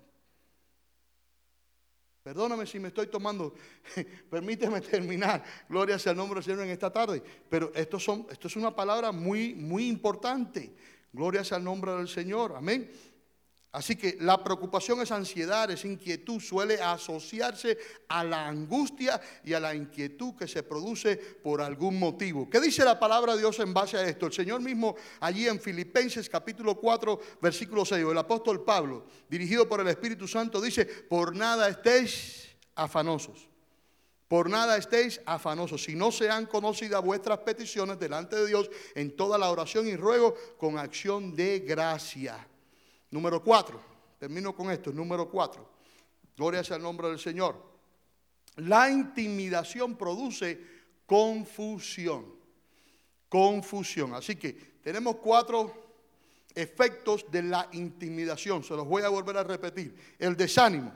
Perdóname 2.22 2.66
si 2.66 2.80
me 2.80 2.88
estoy 2.88 3.08
tomando, 3.08 3.54
permíteme 4.30 4.80
terminar. 4.80 5.44
Gloria 5.68 5.98
sea 5.98 6.12
el 6.12 6.18
nombre 6.18 6.36
del 6.36 6.44
Señor 6.44 6.60
en 6.62 6.70
esta 6.70 6.92
tarde. 6.92 7.22
Pero 7.50 7.70
esto, 7.74 7.98
esto 8.30 8.48
es 8.48 8.56
una 8.56 8.74
palabra 8.74 9.12
muy, 9.12 9.54
muy 9.54 9.86
importante. 9.86 10.74
Gloria 11.16 11.42
sea 11.42 11.56
el 11.56 11.64
nombre 11.64 11.92
del 11.92 12.08
Señor. 12.08 12.54
Amén. 12.54 12.90
Así 13.72 13.96
que 13.96 14.18
la 14.20 14.42
preocupación 14.44 15.00
es 15.00 15.10
ansiedad, 15.10 15.70
es 15.70 15.84
inquietud, 15.84 16.40
suele 16.40 16.80
asociarse 16.80 17.78
a 18.08 18.22
la 18.22 18.46
angustia 18.46 19.20
y 19.42 19.54
a 19.54 19.60
la 19.60 19.74
inquietud 19.74 20.34
que 20.34 20.46
se 20.46 20.62
produce 20.62 21.16
por 21.16 21.62
algún 21.62 21.98
motivo. 21.98 22.48
¿Qué 22.48 22.60
dice 22.60 22.84
la 22.84 22.98
palabra 22.98 23.34
de 23.34 23.40
Dios 23.40 23.58
en 23.60 23.72
base 23.72 23.96
a 23.96 24.06
esto? 24.06 24.26
El 24.26 24.32
Señor 24.32 24.60
mismo 24.60 24.94
allí 25.20 25.48
en 25.48 25.60
Filipenses 25.60 26.28
capítulo 26.28 26.74
4 26.76 27.20
versículo 27.40 27.84
6, 27.84 28.04
el 28.10 28.18
apóstol 28.18 28.62
Pablo, 28.62 29.06
dirigido 29.28 29.68
por 29.68 29.80
el 29.80 29.88
Espíritu 29.88 30.28
Santo, 30.28 30.60
dice, 30.60 30.84
por 30.84 31.34
nada 31.34 31.68
estéis 31.68 32.48
afanosos. 32.74 33.55
Por 34.28 34.50
nada 34.50 34.76
estéis 34.76 35.20
afanosos, 35.24 35.84
si 35.84 35.94
no 35.94 36.10
sean 36.10 36.46
conocidas 36.46 37.02
vuestras 37.02 37.38
peticiones 37.38 37.98
delante 37.98 38.34
de 38.34 38.46
Dios 38.46 38.68
en 38.94 39.14
toda 39.16 39.38
la 39.38 39.50
oración 39.50 39.86
y 39.86 39.94
ruego 39.94 40.34
con 40.58 40.78
acción 40.78 41.34
de 41.36 41.60
gracia. 41.60 42.46
Número 43.10 43.42
cuatro, 43.42 43.80
termino 44.18 44.54
con 44.54 44.70
esto, 44.70 44.92
número 44.92 45.28
cuatro. 45.30 45.70
Gloria 46.36 46.64
sea 46.64 46.76
el 46.76 46.82
nombre 46.82 47.08
del 47.08 47.20
Señor. 47.20 47.56
La 48.56 48.90
intimidación 48.90 49.96
produce 49.96 50.60
confusión. 51.06 52.34
Confusión. 53.28 54.14
Así 54.14 54.34
que 54.36 54.52
tenemos 54.82 55.16
cuatro 55.16 55.72
efectos 56.54 57.30
de 57.30 57.42
la 57.42 57.68
intimidación. 57.72 58.64
Se 58.64 58.74
los 58.74 58.86
voy 58.86 59.02
a 59.02 59.08
volver 59.08 59.36
a 59.36 59.44
repetir. 59.44 59.94
El 60.18 60.36
desánimo. 60.36 60.92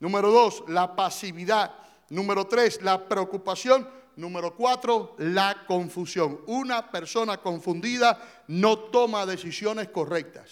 Número 0.00 0.30
dos, 0.30 0.64
la 0.68 0.96
pasividad. 0.96 1.83
Número 2.10 2.46
tres, 2.46 2.82
la 2.82 3.08
preocupación. 3.08 3.88
Número 4.16 4.54
cuatro, 4.54 5.16
la 5.18 5.64
confusión. 5.66 6.40
Una 6.46 6.90
persona 6.90 7.38
confundida 7.38 8.44
no 8.46 8.78
toma 8.78 9.26
decisiones 9.26 9.88
correctas. 9.88 10.50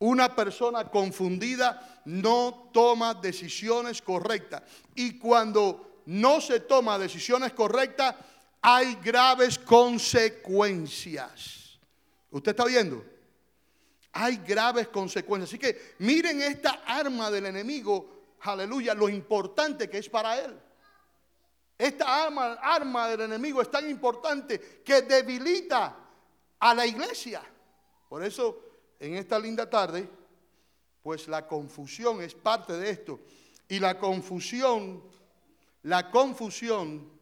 Una 0.00 0.36
persona 0.36 0.90
confundida 0.90 2.02
no 2.04 2.70
toma 2.72 3.14
decisiones 3.14 4.02
correctas. 4.02 4.62
Y 4.94 5.18
cuando 5.18 6.02
no 6.06 6.40
se 6.40 6.60
toma 6.60 6.96
decisiones 6.98 7.52
correctas, 7.52 8.14
hay 8.60 8.94
graves 8.96 9.58
consecuencias. 9.58 11.78
¿Usted 12.30 12.50
está 12.50 12.66
viendo? 12.66 13.02
Hay 14.12 14.36
graves 14.36 14.88
consecuencias. 14.88 15.50
Así 15.50 15.58
que 15.58 15.94
miren 15.98 16.42
esta 16.42 16.82
arma 16.86 17.30
del 17.30 17.46
enemigo 17.46 18.17
aleluya, 18.40 18.94
lo 18.94 19.08
importante 19.08 19.88
que 19.88 19.98
es 19.98 20.08
para 20.08 20.38
él. 20.38 20.58
Esta 21.76 22.24
arma, 22.24 22.54
arma 22.54 23.08
del 23.08 23.22
enemigo 23.22 23.62
es 23.62 23.70
tan 23.70 23.88
importante 23.88 24.82
que 24.84 25.02
debilita 25.02 25.96
a 26.58 26.74
la 26.74 26.84
iglesia. 26.84 27.40
Por 28.08 28.24
eso, 28.24 28.64
en 28.98 29.14
esta 29.14 29.38
linda 29.38 29.70
tarde, 29.70 30.08
pues 31.02 31.28
la 31.28 31.46
confusión 31.46 32.20
es 32.20 32.34
parte 32.34 32.72
de 32.72 32.90
esto. 32.90 33.20
Y 33.68 33.78
la 33.78 33.96
confusión, 33.98 35.04
la 35.82 36.10
confusión 36.10 37.12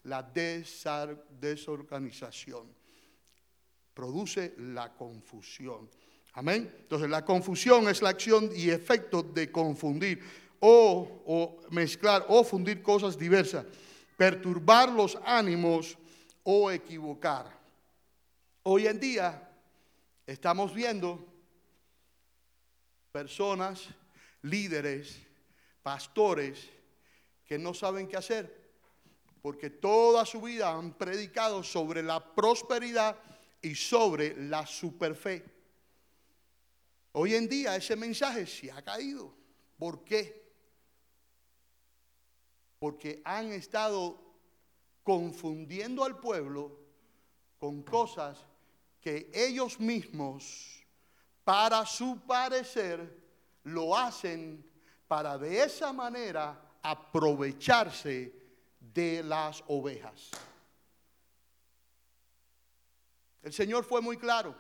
la 0.04 0.22
desorganización. 0.22 2.72
Produce 3.92 4.54
la 4.58 4.94
confusión. 4.94 5.90
Amén. 6.34 6.72
Entonces 6.80 7.11
la 7.11 7.24
confusión 7.24 7.88
es 7.88 8.00
la 8.00 8.11
acción 8.11 8.48
y 8.54 8.70
efecto 8.70 9.20
de 9.22 9.50
confundir 9.50 10.22
o, 10.61 11.22
o 11.26 11.61
mezclar 11.70 12.26
o 12.28 12.44
fundir 12.44 12.82
cosas 12.82 13.18
diversas, 13.18 13.64
perturbar 14.16 14.90
los 14.90 15.18
ánimos 15.24 15.96
o 16.44 16.70
equivocar. 16.70 17.58
Hoy 18.62 18.86
en 18.86 19.00
día 19.00 19.50
estamos 20.26 20.74
viendo 20.74 21.26
personas, 23.11 23.88
líderes, 24.42 25.18
pastores 25.82 26.68
que 27.46 27.58
no 27.58 27.74
saben 27.74 28.06
qué 28.06 28.16
hacer, 28.16 28.70
porque 29.42 29.70
toda 29.70 30.24
su 30.24 30.40
vida 30.40 30.70
han 30.70 30.92
predicado 30.92 31.62
sobre 31.62 32.02
la 32.02 32.34
prosperidad 32.34 33.16
y 33.62 33.74
sobre 33.74 34.36
la 34.36 34.66
superfe. 34.66 35.44
Hoy 37.12 37.34
en 37.34 37.48
día 37.48 37.74
ese 37.74 37.96
mensaje 37.96 38.46
se 38.46 38.70
ha 38.70 38.82
caído. 38.82 39.34
¿Por 39.78 40.04
qué? 40.04 40.39
Porque 42.81 43.22
han 43.24 43.53
estado 43.53 44.20
confundiendo 45.05 46.03
al 46.03 46.18
pueblo 46.18 46.76
con 47.59 47.83
cosas 47.83 48.45
que 49.01 49.31
ellos 49.33 49.78
mismos, 49.78 50.85
para 51.45 51.87
su 51.87 52.18
parecer, 52.26 53.20
lo 53.62 53.97
hacen 53.97 54.68
para 55.07 55.39
de 55.39 55.62
esa 55.62 55.93
manera 55.93 56.61
aprovecharse 56.83 58.33
de 58.81 59.22
las 59.22 59.62
ovejas. 59.66 60.31
El 63.43 63.53
Señor 63.53 63.85
fue 63.85 64.01
muy 64.01 64.16
claro, 64.16 64.55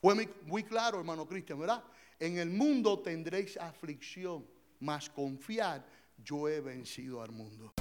fue 0.00 0.14
muy, 0.42 0.64
claro, 0.64 0.98
hermano 0.98 1.26
Cristian, 1.26 1.58
¿verdad? 1.58 1.82
En 2.18 2.38
el 2.38 2.50
mundo 2.50 3.00
tendréis 3.00 3.56
aflicción, 3.56 4.46
mas 4.80 5.08
confiar, 5.10 5.84
yo 6.24 6.48
he 6.48 6.60
vencido 6.60 7.22
al 7.22 7.32
mundo. 7.32 7.72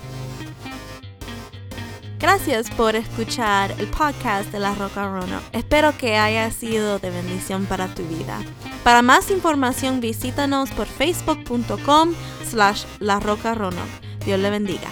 Gracias 2.19 2.69
por 2.69 2.95
escuchar 2.95 3.71
el 3.79 3.87
podcast 3.87 4.51
de 4.51 4.59
La 4.59 4.75
Roca 4.75 5.07
Rono. 5.07 5.41
Espero 5.53 5.97
que 5.97 6.17
haya 6.17 6.51
sido 6.51 6.99
de 6.99 7.09
bendición 7.09 7.65
para 7.65 7.93
tu 7.95 8.03
vida. 8.03 8.39
Para 8.83 9.01
más 9.01 9.31
información 9.31 10.01
visítanos 10.01 10.69
por 10.71 10.85
facebook.com 10.85 12.13
slash 12.45 12.85
La 12.99 13.19
Roca 13.19 13.55
Rono. 13.55 13.81
Dios 14.23 14.39
le 14.39 14.51
bendiga. 14.51 14.89